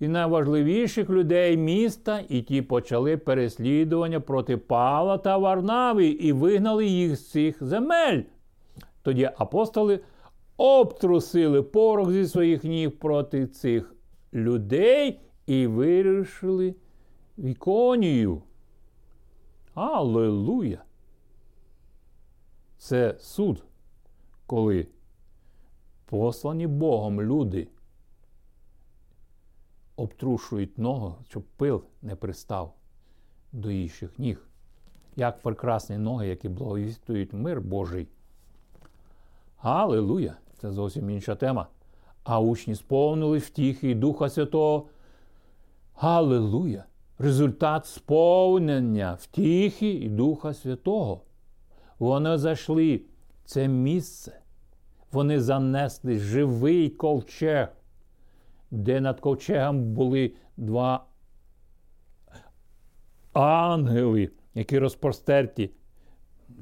і 0.00 0.08
найважливіших 0.08 1.10
людей 1.10 1.56
міста, 1.56 2.20
і 2.28 2.42
ті 2.42 2.62
почали 2.62 3.16
переслідування 3.16 4.20
проти 4.20 4.56
Павла 4.56 5.18
та 5.18 5.36
Варнави 5.36 6.06
і 6.06 6.32
вигнали 6.32 6.86
їх 6.86 7.16
з 7.16 7.30
цих 7.30 7.62
земель. 7.62 8.22
Тоді 9.02 9.30
апостоли 9.36 10.00
обтрусили 10.56 11.62
порох 11.62 12.12
зі 12.12 12.26
своїх 12.26 12.64
ніг 12.64 12.90
проти 12.90 13.46
цих 13.46 13.94
людей 14.34 15.20
і 15.46 15.66
вирішили 15.66 16.74
віконію. 17.38 18.42
Аллилуйя! 19.74 20.82
Це 22.78 23.16
суд, 23.18 23.64
коли 24.46 24.86
послані 26.04 26.66
Богом 26.66 27.22
люди 27.22 27.68
обтрушують 29.96 30.78
ногу, 30.78 31.14
щоб 31.28 31.42
пил 31.42 31.84
не 32.02 32.16
пристав 32.16 32.74
до 33.52 33.70
їхніх 33.70 34.18
ніг. 34.18 34.46
Як 35.16 35.42
прекрасні 35.42 35.98
ноги, 35.98 36.28
які 36.28 36.48
благовістують 36.48 37.32
мир 37.32 37.60
Божий. 37.60 38.08
Аллилуйя! 39.58 40.36
Це 40.60 40.72
зовсім 40.72 41.10
інша 41.10 41.34
тема. 41.34 41.66
А 42.24 42.40
учні 42.40 42.74
сповнились 42.74 43.44
втіхи 43.44 43.90
і 43.90 43.94
Духа 43.94 44.28
Святого. 44.28 44.86
Аллилуйя! 45.94 46.84
Результат 47.22 47.86
сповнення 47.86 49.18
втіхи 49.20 49.90
і 49.90 50.08
Духа 50.08 50.54
Святого. 50.54 51.20
Вони 51.98 52.38
зайшли 52.38 52.96
в 53.44 53.48
це 53.48 53.68
місце. 53.68 54.40
Вони 55.12 55.40
занесли 55.40 56.18
живий 56.18 56.90
ковчег, 56.90 57.68
де 58.70 59.00
над 59.00 59.20
ковчегом 59.20 59.82
були 59.82 60.32
два 60.56 61.04
ангели, 63.32 64.30
які 64.54 64.78
розпростерті. 64.78 65.70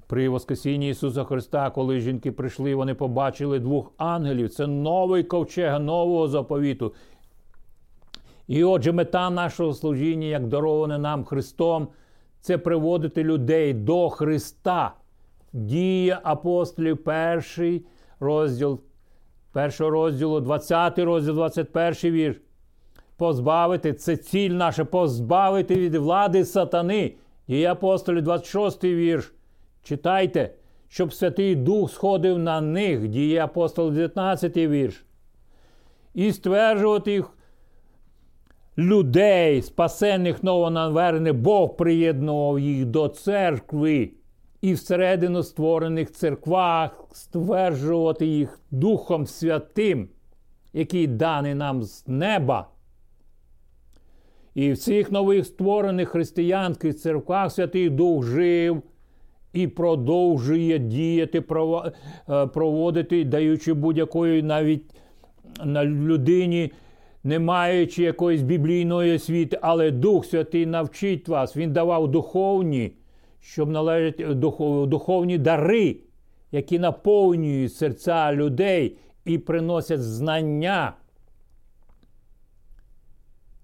При 0.06 0.28
Воскресінні 0.28 0.88
Ісуса 0.88 1.24
Христа, 1.24 1.70
коли 1.70 2.00
жінки 2.00 2.32
прийшли, 2.32 2.74
вони 2.74 2.94
побачили 2.94 3.58
двох 3.58 3.92
ангелів. 3.96 4.50
Це 4.50 4.66
новий 4.66 5.24
ковчег 5.24 5.80
нового 5.80 6.28
заповіту. 6.28 6.94
І 8.50 8.64
отже, 8.64 8.92
мета 8.92 9.30
нашого 9.30 9.74
служіння, 9.74 10.26
як 10.26 10.46
дароване 10.46 10.98
нам 10.98 11.24
Христом, 11.24 11.88
це 12.40 12.58
приводити 12.58 13.24
людей 13.24 13.74
до 13.74 14.08
Христа. 14.08 14.94
Дія 15.52 16.20
апостолів, 16.22 17.04
перший 17.04 17.86
розділ, 18.20 18.80
першого 19.52 19.90
розділу, 19.90 20.40
20 20.40 20.98
розділ, 20.98 21.34
21 21.34 21.94
вірш. 22.12 22.40
Позбавити 23.16 23.92
це 23.92 24.16
ціль 24.16 24.50
наша, 24.50 24.84
позбавити 24.84 25.74
від 25.74 25.94
влади 25.94 26.44
сатани. 26.44 27.14
Дія 27.48 27.72
апостолів, 27.72 28.22
26 28.22 28.84
вірш. 28.84 29.32
Читайте, 29.82 30.54
щоб 30.88 31.12
Святий 31.12 31.54
Дух 31.54 31.92
сходив 31.92 32.38
на 32.38 32.60
них, 32.60 33.08
діє 33.08 33.44
апостол 33.44 33.90
19 33.90 34.56
вірш. 34.56 35.04
І 36.14 36.32
стверджувати 36.32 37.12
їх 37.12 37.30
людей, 38.78 39.62
спасенних 39.62 40.42
новонавернених, 40.42 41.34
Бог 41.34 41.76
приєднував 41.76 42.60
їх 42.60 42.86
до 42.86 43.08
церкви 43.08 44.10
і 44.60 44.72
всередину 44.72 45.42
створених 45.42 46.12
церквах 46.12 47.04
стверджувати 47.12 48.26
їх 48.26 48.60
Духом 48.70 49.26
Святим, 49.26 50.08
який 50.72 51.06
даний 51.06 51.54
нам 51.54 51.82
з 51.82 52.08
неба. 52.08 52.68
І 54.54 54.72
в 54.72 54.78
цих 54.78 55.12
нових 55.12 55.46
створених 55.46 56.08
християнських 56.08 56.96
церквах 56.96 57.52
Святий 57.52 57.90
Дух 57.90 58.24
жив 58.24 58.82
і 59.52 59.66
продовжує 59.66 60.78
діяти, 60.78 61.38
е, 61.38 62.46
проводити, 62.46 63.24
даючи 63.24 63.72
будь-якої 63.72 64.42
навіть 64.42 64.94
на 65.64 65.84
людині, 65.84 66.72
не 67.24 67.38
маючи 67.38 68.02
якоїсь 68.02 68.42
біблійної 68.42 69.14
освіти, 69.14 69.58
але 69.62 69.90
Дух 69.90 70.26
Святий 70.26 70.66
навчить 70.66 71.28
вас. 71.28 71.56
Він 71.56 71.72
давав 71.72 72.08
духовні, 72.08 72.92
щоб 73.40 73.70
належать 73.70 74.38
духовні 74.88 75.38
дари, 75.38 75.96
які 76.52 76.78
наповнюють 76.78 77.74
серця 77.74 78.32
людей 78.32 78.96
і 79.24 79.38
приносять 79.38 80.02
знання. 80.02 80.92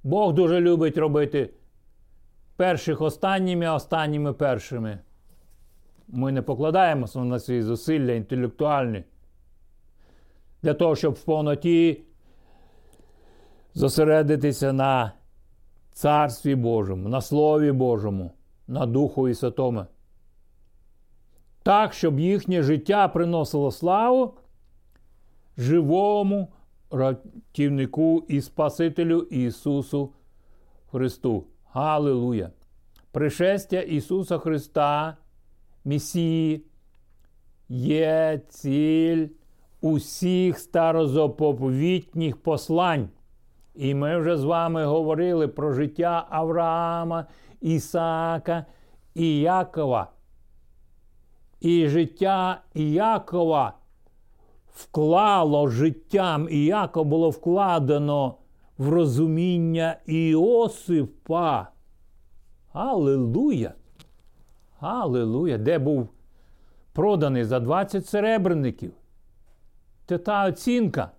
Бог 0.04 0.32
дуже 0.32 0.60
любить 0.60 0.98
робити 0.98 1.50
перших 2.56 3.00
останніми, 3.00 3.64
а 3.64 3.74
останніми 3.74 4.32
першими. 4.32 4.98
Ми 6.08 6.32
не 6.32 6.42
покладаємося 6.42 7.24
на 7.24 7.38
свої 7.38 7.62
зусилля 7.62 8.12
інтелектуальні 8.12 9.04
для 10.62 10.74
того, 10.74 10.96
щоб 10.96 11.14
в 11.14 11.24
повноті 11.24 12.05
зосередитися 13.76 14.72
на 14.72 15.12
Царстві 15.92 16.54
Божому, 16.54 17.08
на 17.08 17.20
Слові 17.20 17.72
Божому, 17.72 18.32
на 18.68 18.86
Духу 18.86 19.28
і 19.28 19.34
Святому. 19.34 19.86
Так, 21.62 21.92
щоб 21.92 22.20
їхнє 22.20 22.62
життя 22.62 23.08
приносило 23.08 23.70
славу 23.70 24.34
живому 25.58 26.48
ратівнику 26.90 28.24
і 28.28 28.40
Спасителю 28.40 29.20
Ісусу 29.20 30.12
Христу. 30.90 31.44
Галилуя! 31.72 32.50
Пришестя 33.12 33.80
Ісуса 33.80 34.38
Христа 34.38 35.16
Месії 35.84 36.64
є 37.68 38.40
ціль 38.48 39.28
усіх 39.80 40.58
старозаповітніх 40.58 42.36
послань. 42.36 43.08
І 43.76 43.94
ми 43.94 44.18
вже 44.18 44.36
з 44.36 44.44
вами 44.44 44.84
говорили 44.84 45.48
про 45.48 45.72
життя 45.72 46.26
Авраама, 46.30 47.26
Ісаака 47.60 48.66
і 49.14 49.40
Якова. 49.40 50.10
І 51.60 51.88
життя 51.88 52.60
Іакова 52.74 53.72
вклало 54.74 55.68
життям 55.68 56.48
Іакова 56.50 57.04
було 57.04 57.30
вкладено 57.30 58.34
в 58.78 58.88
розуміння 58.88 59.96
Іосифа. 60.06 61.68
Аллилуйя! 62.72 63.74
Аллилуйя, 64.80 65.58
де 65.58 65.78
був 65.78 66.08
проданий 66.92 67.44
за 67.44 67.60
20 67.60 68.06
серебряників. 68.06 68.92
Це 70.06 70.18
та 70.18 70.46
оцінка. 70.46 71.10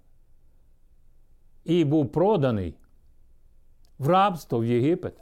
І 1.68 1.86
був 1.86 2.12
проданий 2.12 2.76
в 4.00 4.08
рабство 4.08 4.60
в 4.60 4.66
Єгипет. 4.66 5.14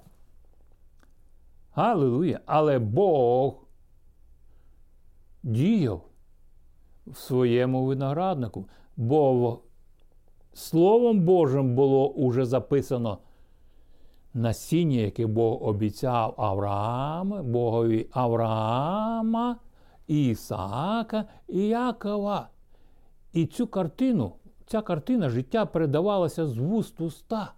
Аллилуйя. 1.74 2.40
Але 2.46 2.80
Бог 2.80 3.56
діяв 5.44 6.02
в 7.08 7.18
своєму 7.18 7.86
винограднику, 7.86 8.66
бо 8.98 9.60
Словом 10.54 11.22
Божим 11.22 11.76
було 11.76 12.10
уже 12.10 12.46
записано 12.46 13.18
насіння, 14.34 14.98
яке 14.98 15.28
Бог 15.28 15.64
обіцяв 15.64 16.34
Аврааму, 16.38 17.44
Богові 17.44 18.08
Авраама, 18.12 19.58
Ісаака 20.08 21.26
і 21.48 21.68
Якова. 21.68 22.50
І 23.34 23.46
цю 23.46 23.68
картину, 23.68 24.32
ця 24.65 24.82
картина 24.82 25.30
життя 25.30 25.65
передавалася 25.65 26.47
з 26.47 26.58
вуст 26.58 26.99
в 26.99 27.04
уста. 27.04 27.54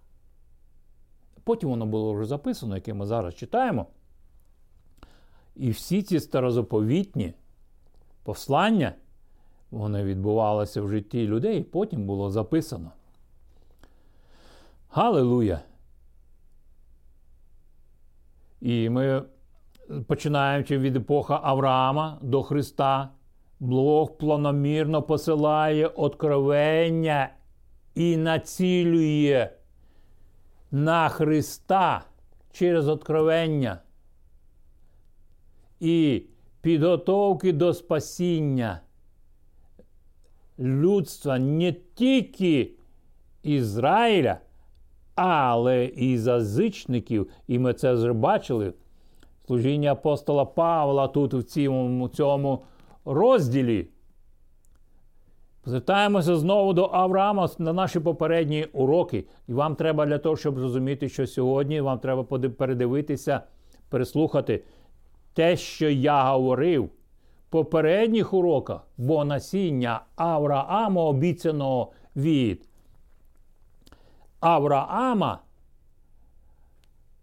Потім 1.44 1.70
воно 1.70 1.86
було 1.86 2.14
вже 2.14 2.24
записано, 2.24 2.74
яке 2.74 2.94
ми 2.94 3.06
зараз 3.06 3.34
читаємо. 3.34 3.86
І 5.56 5.70
всі 5.70 6.02
ці 6.02 6.20
старозаповітні 6.20 7.34
послання, 8.22 8.92
вони 9.70 10.04
відбувалися 10.04 10.82
в 10.82 10.88
житті 10.88 11.26
людей, 11.26 11.60
і 11.60 11.62
потім 11.62 12.06
було 12.06 12.30
записано. 12.30 12.90
Галилуя! 14.90 15.60
І 18.60 18.90
ми 18.90 19.22
починаючи 20.06 20.78
від 20.78 20.96
епоха 20.96 21.40
Авраама 21.42 22.18
до 22.22 22.42
Христа, 22.42 23.10
Бог 23.60 24.16
планомірно 24.16 25.02
посилає 25.02 25.86
откровення 25.86 27.30
і 27.94 28.16
націлює 28.16 29.50
на 30.70 31.08
Христа 31.08 32.04
через 32.52 32.88
откровення 32.88 33.78
і 35.80 36.22
підготовки 36.60 37.52
до 37.52 37.74
спасіння 37.74 38.80
людства 40.58 41.38
не 41.38 41.72
тільки 41.72 42.70
Ізраїля 43.42 44.38
але 45.20 45.84
і 45.84 46.18
зазичників, 46.18 47.28
і 47.46 47.58
ми 47.58 47.74
це 47.74 47.92
вже 47.92 48.12
бачили. 48.12 48.72
Служіння 49.46 49.92
апостола 49.92 50.44
Павла 50.44 51.08
тут 51.08 51.34
в 51.34 51.42
цьому, 51.42 52.08
цьому 52.08 52.62
розділі. 53.08 53.88
Звертаємося 55.64 56.36
знову 56.36 56.72
до 56.72 56.90
Авраама 56.92 57.48
на 57.58 57.72
наші 57.72 58.00
попередні 58.00 58.64
уроки. 58.72 59.24
І 59.48 59.52
вам 59.52 59.74
треба 59.74 60.06
для 60.06 60.18
того, 60.18 60.36
щоб 60.36 60.58
зрозуміти, 60.58 61.08
що 61.08 61.26
сьогодні 61.26 61.80
вам 61.80 61.98
треба 61.98 62.24
передивитися, 62.58 63.40
переслухати 63.88 64.64
те, 65.32 65.56
що 65.56 65.90
я 65.90 66.32
говорив 66.32 66.84
в 66.84 66.90
попередніх 67.50 68.32
уроках, 68.32 68.86
бо 68.96 69.24
насіння 69.24 70.00
Авраама 70.16 71.02
обіцяного 71.02 71.92
від 72.16 72.68
Авраама, 74.40 75.38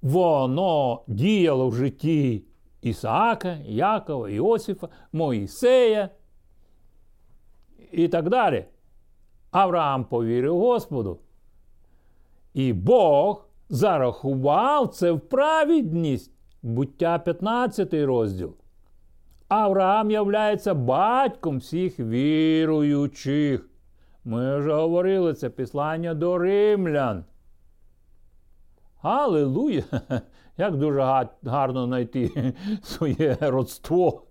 воно 0.02 1.02
діяло 1.08 1.70
в 1.70 1.76
житті 1.76 2.44
Ісаака, 2.86 3.58
Якова, 3.66 4.30
Іосифа, 4.30 4.88
Моїсея 5.14 6.10
і 7.92 8.08
так 8.08 8.30
далі. 8.30 8.66
Авраам 9.52 10.06
повірив 10.06 10.58
Господу. 10.58 11.20
І 12.54 12.74
Бог 12.74 13.48
зарахував 13.70 14.88
це 14.88 15.12
в 15.12 15.20
праведність, 15.20 16.32
буття 16.62 17.20
15 17.20 17.94
розділ. 17.94 18.56
Авраам 19.48 20.12
являється 20.12 20.74
батьком 20.74 21.58
всіх 21.58 22.00
віруючих. 22.00 23.70
Ми 24.26 24.58
вже 24.60 24.74
говорили 24.74 25.34
це 25.34 25.50
післання 25.50 26.14
до 26.14 26.38
римлян. 26.38 27.26
Аллилуйя! 29.02 29.84
Як 30.58 30.78
дуже 30.78 31.28
гарно 31.44 31.86
знайти 31.86 32.54
своє 32.84 33.38
родство. 33.42 34.22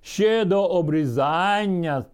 Ще 0.00 0.44
до 0.44 0.66
обрізання. 0.66 2.04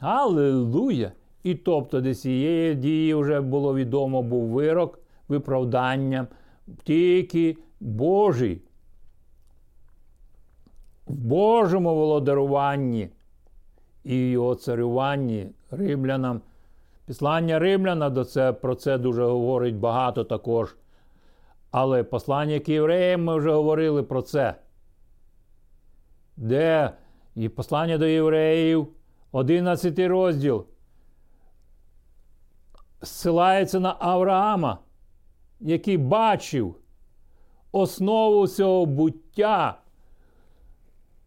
Аллилуйя! 0.00 1.12
І 1.42 1.54
тобто 1.54 2.00
до 2.00 2.14
цієї 2.14 2.74
дії 2.74 3.14
вже 3.14 3.40
було 3.40 3.74
відомо, 3.74 4.22
був 4.22 4.48
вирок 4.48 4.98
виправданням 5.28 6.26
тільки 6.84 7.56
Божий. 7.80 8.62
В 11.06 11.14
Божому 11.14 11.94
володаруванні 11.94 13.08
і 14.04 14.16
його 14.16 14.54
царюванні 14.54 15.46
римлянам. 15.70 16.40
Післання 17.06 17.58
римляна 17.58 18.10
до 18.10 18.24
це, 18.24 18.52
про 18.52 18.74
це 18.74 18.98
дуже 18.98 19.24
говорить 19.24 19.76
багато 19.76 20.24
також. 20.24 20.76
Але 21.70 22.02
послання 22.02 22.60
к 22.60 22.72
євреям 22.72 23.24
ми 23.24 23.36
вже 23.38 23.52
говорили 23.52 24.02
про 24.02 24.22
це. 24.22 24.54
Де 26.36 26.92
і 27.34 27.48
послання 27.48 27.98
до 27.98 28.06
євреїв, 28.06 28.88
11 29.32 29.98
розділ, 29.98 30.66
зсилається 33.02 33.80
на 33.80 33.96
Авраама, 33.98 34.78
який 35.60 35.96
бачив 35.96 36.76
основу 37.72 38.48
цього 38.48 38.86
буття 38.86 39.78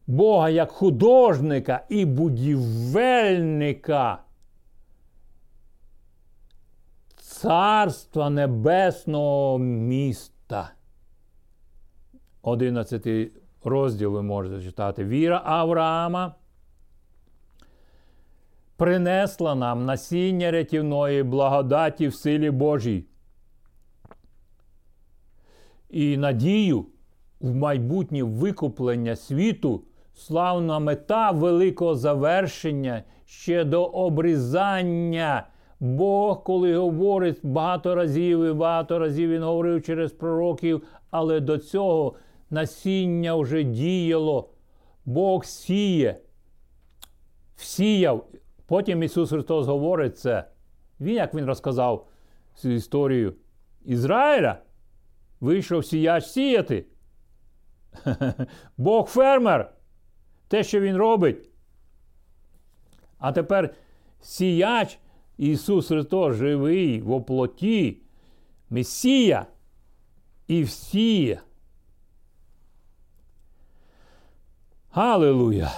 Бога 0.07 0.49
як 0.49 0.71
художника 0.71 1.85
і 1.89 2.05
будівельника 2.05 3.43
Царства 7.15 8.29
Небесного 8.29 9.57
міста. 9.57 10.32
11 12.41 13.07
розділ 13.63 14.11
ви 14.11 14.21
можете 14.21 14.63
читати. 14.63 15.05
Віра 15.05 15.41
Авраама 15.45 16.35
принесла 18.77 19.55
нам 19.55 19.85
насіння 19.85 20.51
рятівної 20.51 21.23
благодаті 21.23 22.07
в 22.07 22.15
силі 22.15 22.51
Божій. 22.51 23.05
І 25.89 26.17
надію 26.17 26.85
в 27.39 27.55
майбутнє 27.55 28.23
викуплення 28.23 29.15
світу, 29.15 29.83
славна 30.13 30.79
мета 30.79 31.31
великого 31.31 31.95
завершення 31.95 33.03
ще 33.25 33.63
до 33.63 33.85
обрізання. 33.85 35.47
Бог, 35.83 36.43
коли 36.43 36.77
говорить 36.77 37.39
багато 37.43 37.95
разів 37.95 38.43
і 38.45 38.53
багато 38.53 38.99
разів 38.99 39.29
він 39.29 39.43
говорив 39.43 39.83
через 39.83 40.11
пророків, 40.11 40.83
але 41.11 41.39
до 41.39 41.57
цього 41.57 42.15
насіння 42.49 43.35
вже 43.35 43.63
діяло. 43.63 44.49
Бог 45.05 45.45
сіє, 45.45 46.17
всіяв. 47.55 48.27
Потім 48.65 49.03
Ісус 49.03 49.29
Христос 49.29 49.67
говорить 49.67 50.19
це. 50.19 50.43
Він, 50.99 51.15
як 51.15 51.33
Він 51.33 51.45
розказав 51.45 52.07
цю 52.55 52.69
історію 52.69 53.33
Ізраїля, 53.85 54.57
вийшов 55.39 55.85
сіяч 55.85 56.25
сіяти. 56.25 56.85
Бог 58.77 59.07
фермер. 59.07 59.73
Те, 60.47 60.63
що 60.63 60.79
він 60.79 60.97
робить. 60.97 61.49
А 63.17 63.31
тепер 63.31 63.73
сіяч 64.21 64.99
Ісус 65.37 65.87
Христос 65.87 66.35
живий 66.35 67.01
в 67.01 67.11
оплоті, 67.11 67.97
Месія 68.69 69.45
і 70.47 70.63
всіє. 70.63 71.41
Галилуя! 74.91 75.71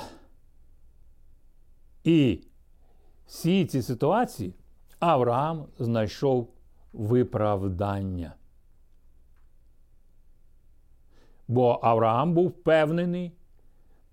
І 2.03 2.41
всі 3.27 3.65
ці 3.65 3.81
ситуації 3.81 4.53
Авраам 4.99 5.65
знайшов 5.79 6.53
виправдання. 6.93 8.33
Бо 11.47 11.79
Авраам 11.83 12.33
був 12.33 12.47
впевнений, 12.47 13.31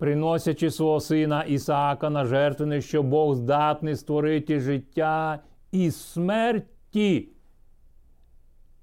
приносячи 0.03 0.71
свого 0.71 1.01
сина 1.01 1.43
Ісаака 1.43 2.11
на 2.11 2.25
жертвене, 2.25 2.81
що 2.81 3.03
Бог 3.03 3.35
здатний 3.35 3.97
створити 3.97 4.61
життя 4.61 5.39
і 5.73 5.91
смерті, 5.91 7.29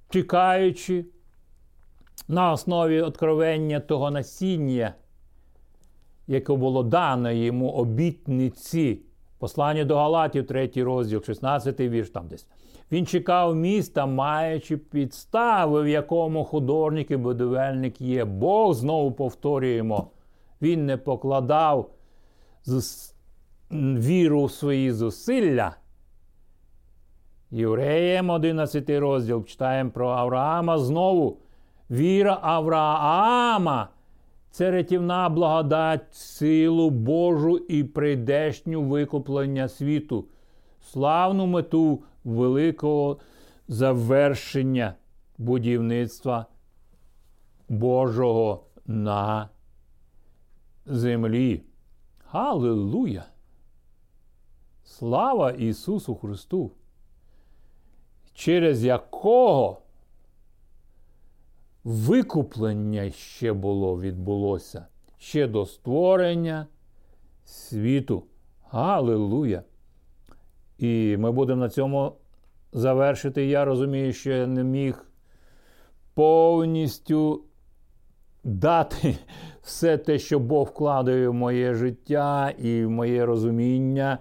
чекаючи 0.10 1.06
на 2.28 2.52
основі 2.52 3.02
откровення 3.02 3.80
того 3.80 4.12
насіння, 4.12 4.94
яке 6.28 6.54
було 6.54 6.84
дано 6.84 7.32
йому 7.32 7.70
обітниці. 7.70 9.02
Послання 9.40 9.86
до 9.86 9.98
Галатів, 9.98 10.48
3 10.48 10.72
розділ, 10.76 11.24
16 11.24 11.80
вірш 11.80 12.10
там 12.10 12.28
десь. 12.28 12.48
Він 12.92 13.06
чекав 13.06 13.56
міста, 13.56 14.06
маючи 14.06 14.78
підстави, 14.78 15.82
в 15.82 15.88
якому 15.88 16.44
художник 16.44 17.12
і 17.12 17.18
будівельник 17.18 18.02
є. 18.02 18.26
Бог 18.26 18.74
знову 18.74 19.12
повторюємо. 19.12 20.12
Він 20.62 20.86
не 20.86 20.98
покладав 20.98 21.90
віру 23.72 24.46
в 24.46 24.52
свої 24.52 24.92
зусилля. 24.92 25.76
Євреєм 27.52 28.30
11 28.30 28.90
розділ 28.90 29.46
читаємо 29.46 29.92
про 29.92 30.10
Авраама 30.10 30.78
знову. 30.78 31.38
Віра 31.92 32.40
Авраама 32.42 33.90
це 34.52 34.72
рятівна 34.72 35.30
благодать, 35.30 36.16
силу 36.16 36.90
Божу 36.90 37.58
і 37.58 37.84
прийдешню 37.84 38.82
викуплення 38.82 39.68
світу, 39.68 40.26
славну 40.92 41.46
мету 41.46 42.04
великого 42.24 43.18
завершення 43.68 44.94
будівництва 45.38 46.46
Божого 47.70 48.64
на 48.86 49.50
землі. 50.90 51.64
Халилуя! 52.18 53.24
Слава 54.84 55.52
Ісусу 55.52 56.16
Христу! 56.16 56.72
Через 58.34 58.84
якого 58.84 59.82
викуплення 61.84 63.12
ще 63.12 63.54
було, 63.54 64.00
відбулося 64.00 64.86
ще 65.18 65.48
до 65.48 65.66
створення 65.66 66.68
світу. 67.46 68.24
Галилуя! 68.70 69.64
І 70.78 71.18
ми 71.20 71.32
будемо 71.32 71.62
на 71.62 71.70
цьому 71.70 72.16
завершити. 72.72 73.46
Я 73.46 73.66
розумію, 73.66 74.14
що 74.14 74.32
я 74.32 74.48
не 74.48 74.64
міг 74.64 75.06
повністю 76.14 77.44
дати 78.50 79.18
все 79.62 79.98
те, 79.98 80.20
що 80.20 80.40
Бог 80.40 80.68
вкладає 80.68 81.30
в 81.30 81.34
моє 81.34 81.74
життя 81.74 82.50
і 82.50 82.86
в 82.86 82.90
моє 82.90 83.26
розуміння. 83.26 84.18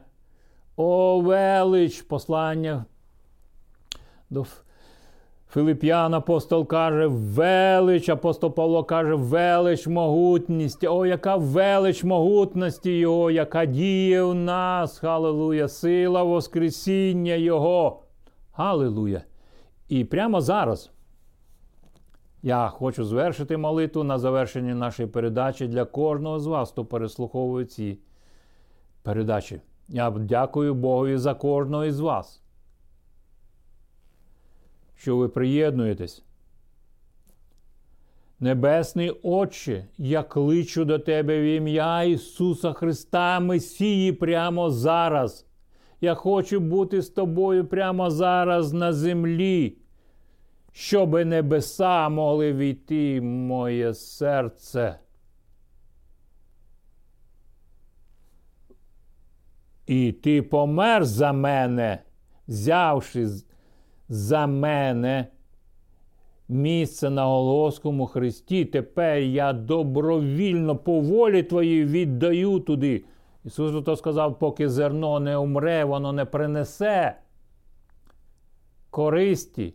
О, 0.76 1.20
велич 1.20 2.02
послання 2.02 2.84
до 4.30 4.46
Филип'ян 5.48 6.14
апостол 6.14 6.66
каже, 6.66 7.06
велич, 7.06 8.08
апостол 8.08 8.54
Павло 8.54 8.84
каже, 8.84 9.14
велич 9.14 9.86
могутність. 9.86 10.84
О, 10.84 11.06
яка 11.06 11.36
велич 11.36 12.04
могутності 12.04 12.98
Його, 12.98 13.30
яка 13.30 13.66
діє 13.66 14.22
в 14.22 14.34
нас. 14.34 14.98
Халилуя, 14.98 15.68
сила 15.68 16.22
Воскресіння 16.22 17.34
Його. 17.34 18.02
Халилуя. 18.52 19.22
І 19.88 20.04
прямо 20.04 20.40
зараз 20.40 20.90
я 22.42 22.68
хочу 22.68 23.04
звершити 23.04 23.56
молитву 23.56 24.04
на 24.04 24.18
завершення 24.18 24.74
нашої 24.74 25.08
передачі 25.08 25.66
для 25.66 25.84
кожного 25.84 26.40
з 26.40 26.46
вас, 26.46 26.70
хто 26.70 26.84
переслуховує 26.84 27.66
ці 27.66 27.98
передачі. 29.02 29.60
Я 29.88 30.10
дякую 30.10 30.74
Богові 30.74 31.16
за 31.16 31.34
кожного 31.34 31.84
із 31.84 32.00
вас 32.00 32.42
що 34.98 35.16
ви 35.16 35.28
приєднуєтесь. 35.28 36.22
Небесний 38.40 39.10
Отче, 39.22 39.84
я 39.98 40.22
кличу 40.22 40.84
до 40.84 40.98
Тебе 40.98 41.40
в 41.40 41.44
ім'я 41.44 42.02
Ісуса 42.02 42.72
Христа 42.72 43.40
Месії 43.40 44.12
прямо 44.12 44.70
зараз. 44.70 45.46
Я 46.00 46.14
хочу 46.14 46.60
бути 46.60 47.02
з 47.02 47.08
тобою 47.08 47.66
прямо 47.66 48.10
зараз 48.10 48.72
на 48.72 48.92
землі, 48.92 49.76
щоби 50.78 51.24
небеса 51.24 52.08
могли 52.08 52.52
війти 52.52 53.20
в 53.20 53.24
моє 53.24 53.94
серце. 53.94 54.98
І 59.86 60.12
ти 60.12 60.42
помер 60.42 61.04
за 61.04 61.32
мене, 61.32 61.98
взявши 62.48 63.28
за 64.08 64.46
мене 64.46 65.26
місце 66.48 67.10
на 67.10 67.24
Голгофському 67.24 68.06
хресті. 68.06 68.64
Тепер 68.64 69.18
я 69.18 69.52
добровільно 69.52 70.76
по 70.76 71.00
волі 71.00 71.42
твоїй 71.42 71.84
віддаю 71.84 72.60
туди. 72.60 73.04
Ісус 73.44 73.84
то 73.84 73.96
сказав, 73.96 74.38
поки 74.38 74.68
зерно 74.68 75.20
не 75.20 75.36
умре, 75.36 75.84
воно 75.84 76.12
не 76.12 76.24
принесе 76.24 77.16
користі, 78.90 79.74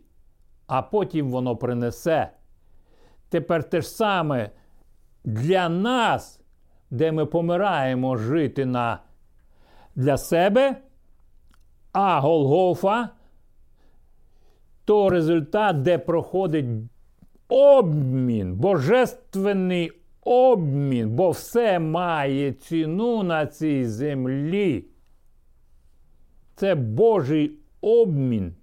а 0.66 0.82
потім 0.82 1.30
воно 1.30 1.56
принесе. 1.56 2.30
Тепер 3.28 3.64
те 3.64 3.80
ж 3.80 3.88
саме 3.88 4.50
для 5.24 5.68
нас, 5.68 6.40
де 6.90 7.12
ми 7.12 7.26
помираємо 7.26 8.16
жити 8.16 8.66
на 8.66 8.98
для 9.96 10.16
себе, 10.16 10.76
а 11.92 12.20
Голгофа 12.20 13.08
то 14.84 15.10
результат, 15.10 15.82
де 15.82 15.98
проходить 15.98 16.66
обмін, 17.48 18.54
божественний 18.54 19.92
обмін, 20.22 21.10
бо 21.10 21.30
все 21.30 21.78
має 21.78 22.52
ціну 22.52 23.22
на 23.22 23.46
цій 23.46 23.84
землі. 23.84 24.84
Це 26.56 26.74
Божий 26.74 27.58
обмін. 27.80 28.54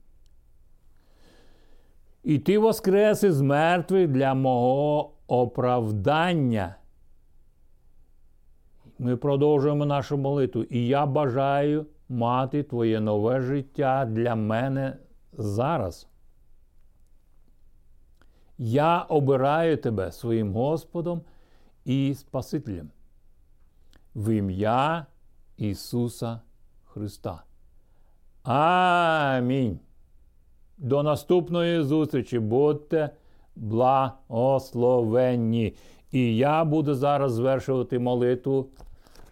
І 2.23 2.39
ти 2.39 2.57
воскрес 2.57 3.23
із 3.23 3.41
мертвих 3.41 4.07
для 4.07 4.33
мого 4.33 5.13
оправдання. 5.27 6.75
Ми 8.99 9.17
продовжуємо 9.17 9.85
нашу 9.85 10.17
молитву. 10.17 10.63
І 10.63 10.87
я 10.87 11.05
бажаю 11.05 11.85
мати 12.09 12.63
твоє 12.63 12.99
нове 12.99 13.41
життя 13.41 14.05
для 14.05 14.35
мене 14.35 14.97
зараз. 15.33 16.07
Я 18.57 19.01
обираю 19.01 19.77
тебе 19.77 20.11
своїм 20.11 20.53
Господом 20.53 21.21
і 21.85 22.15
Спасителем 22.15 22.89
в 24.15 24.33
ім'я 24.33 25.05
Ісуса 25.57 26.41
Христа. 26.85 27.43
Амінь. 28.43 29.79
До 30.81 31.03
наступної 31.03 31.83
зустрічі. 31.83 32.39
Будьте 32.39 33.09
благословенні. 33.55 35.75
І 36.11 36.37
я 36.37 36.63
буду 36.63 36.95
зараз 36.95 37.33
звершувати 37.33 37.99
молитву 37.99 38.69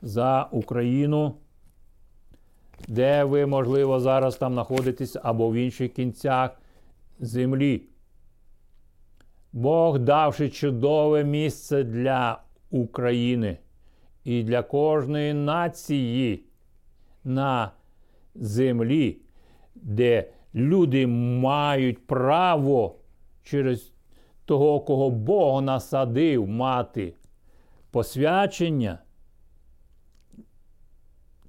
за 0.01 0.47
Україну, 0.51 1.35
де 2.87 3.23
ви, 3.23 3.45
можливо, 3.45 3.99
зараз 3.99 4.35
там 4.35 4.53
знаходитесь 4.53 5.17
або 5.23 5.49
в 5.49 5.53
інших 5.53 5.93
кінцях 5.93 6.61
землі. 7.19 7.81
Бог 9.53 9.99
давши 9.99 10.49
чудове 10.49 11.23
місце 11.23 11.83
для 11.83 12.41
України 12.69 13.57
і 14.23 14.43
для 14.43 14.63
кожної 14.63 15.33
нації 15.33 16.43
на 17.23 17.71
землі, 18.35 19.17
де 19.75 20.29
люди 20.55 21.07
мають 21.07 22.07
право 22.07 22.95
через 23.43 23.93
того, 24.45 24.79
кого 24.79 25.09
Бог 25.09 25.61
насадив 25.61 26.47
мати 26.47 27.13
посвячення 27.91 28.99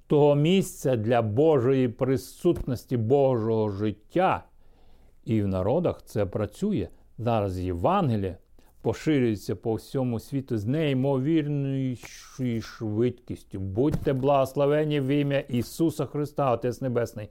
того 0.07 0.35
місця 0.35 0.95
для 0.95 1.21
Божої 1.21 1.87
присутності 1.87 2.97
Божого 2.97 3.69
життя. 3.69 4.43
І 5.25 5.41
в 5.41 5.47
народах 5.47 6.01
це 6.05 6.25
працює. 6.25 6.87
Зараз 7.17 7.59
Євангеліє 7.59 8.37
поширюється 8.81 9.55
по 9.55 9.73
всьому 9.73 10.19
світу 10.19 10.57
з 10.57 10.65
неймовірною 10.65 11.97
швидкістю. 12.61 13.59
Будьте 13.59 14.13
благословені 14.13 14.99
в 14.99 15.07
ім'я 15.07 15.39
Ісуса 15.39 16.05
Христа, 16.05 16.51
Отець 16.51 16.81
Небесний. 16.81 17.29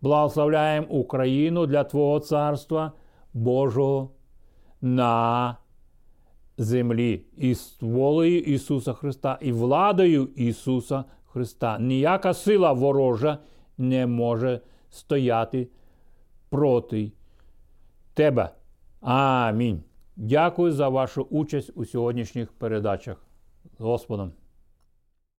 Благословляємо 0.00 0.86
Україну 0.88 1.66
для 1.66 1.84
Твого 1.84 2.20
Царства 2.20 2.92
Божого 3.34 4.10
на 4.80 5.56
землі 6.58 7.22
і 7.36 7.54
волею 7.80 8.40
Ісуса 8.40 8.92
Христа, 8.92 9.38
і 9.40 9.52
владою 9.52 10.28
Ісуса 10.36 11.04
Христа. 11.26 11.78
Ніяка 11.78 12.34
сила 12.34 12.72
ворожа 12.72 13.38
не 13.78 14.06
може 14.06 14.60
стояти 14.90 15.68
проти 16.50 17.12
Тебе. 18.14 18.50
Амінь. 19.00 19.82
Дякую 20.16 20.72
за 20.72 20.88
вашу 20.88 21.22
участь 21.22 21.72
у 21.74 21.84
сьогоднішніх 21.84 22.52
передачах. 22.52 23.16
З 23.78 23.80
Господом. 23.80 24.32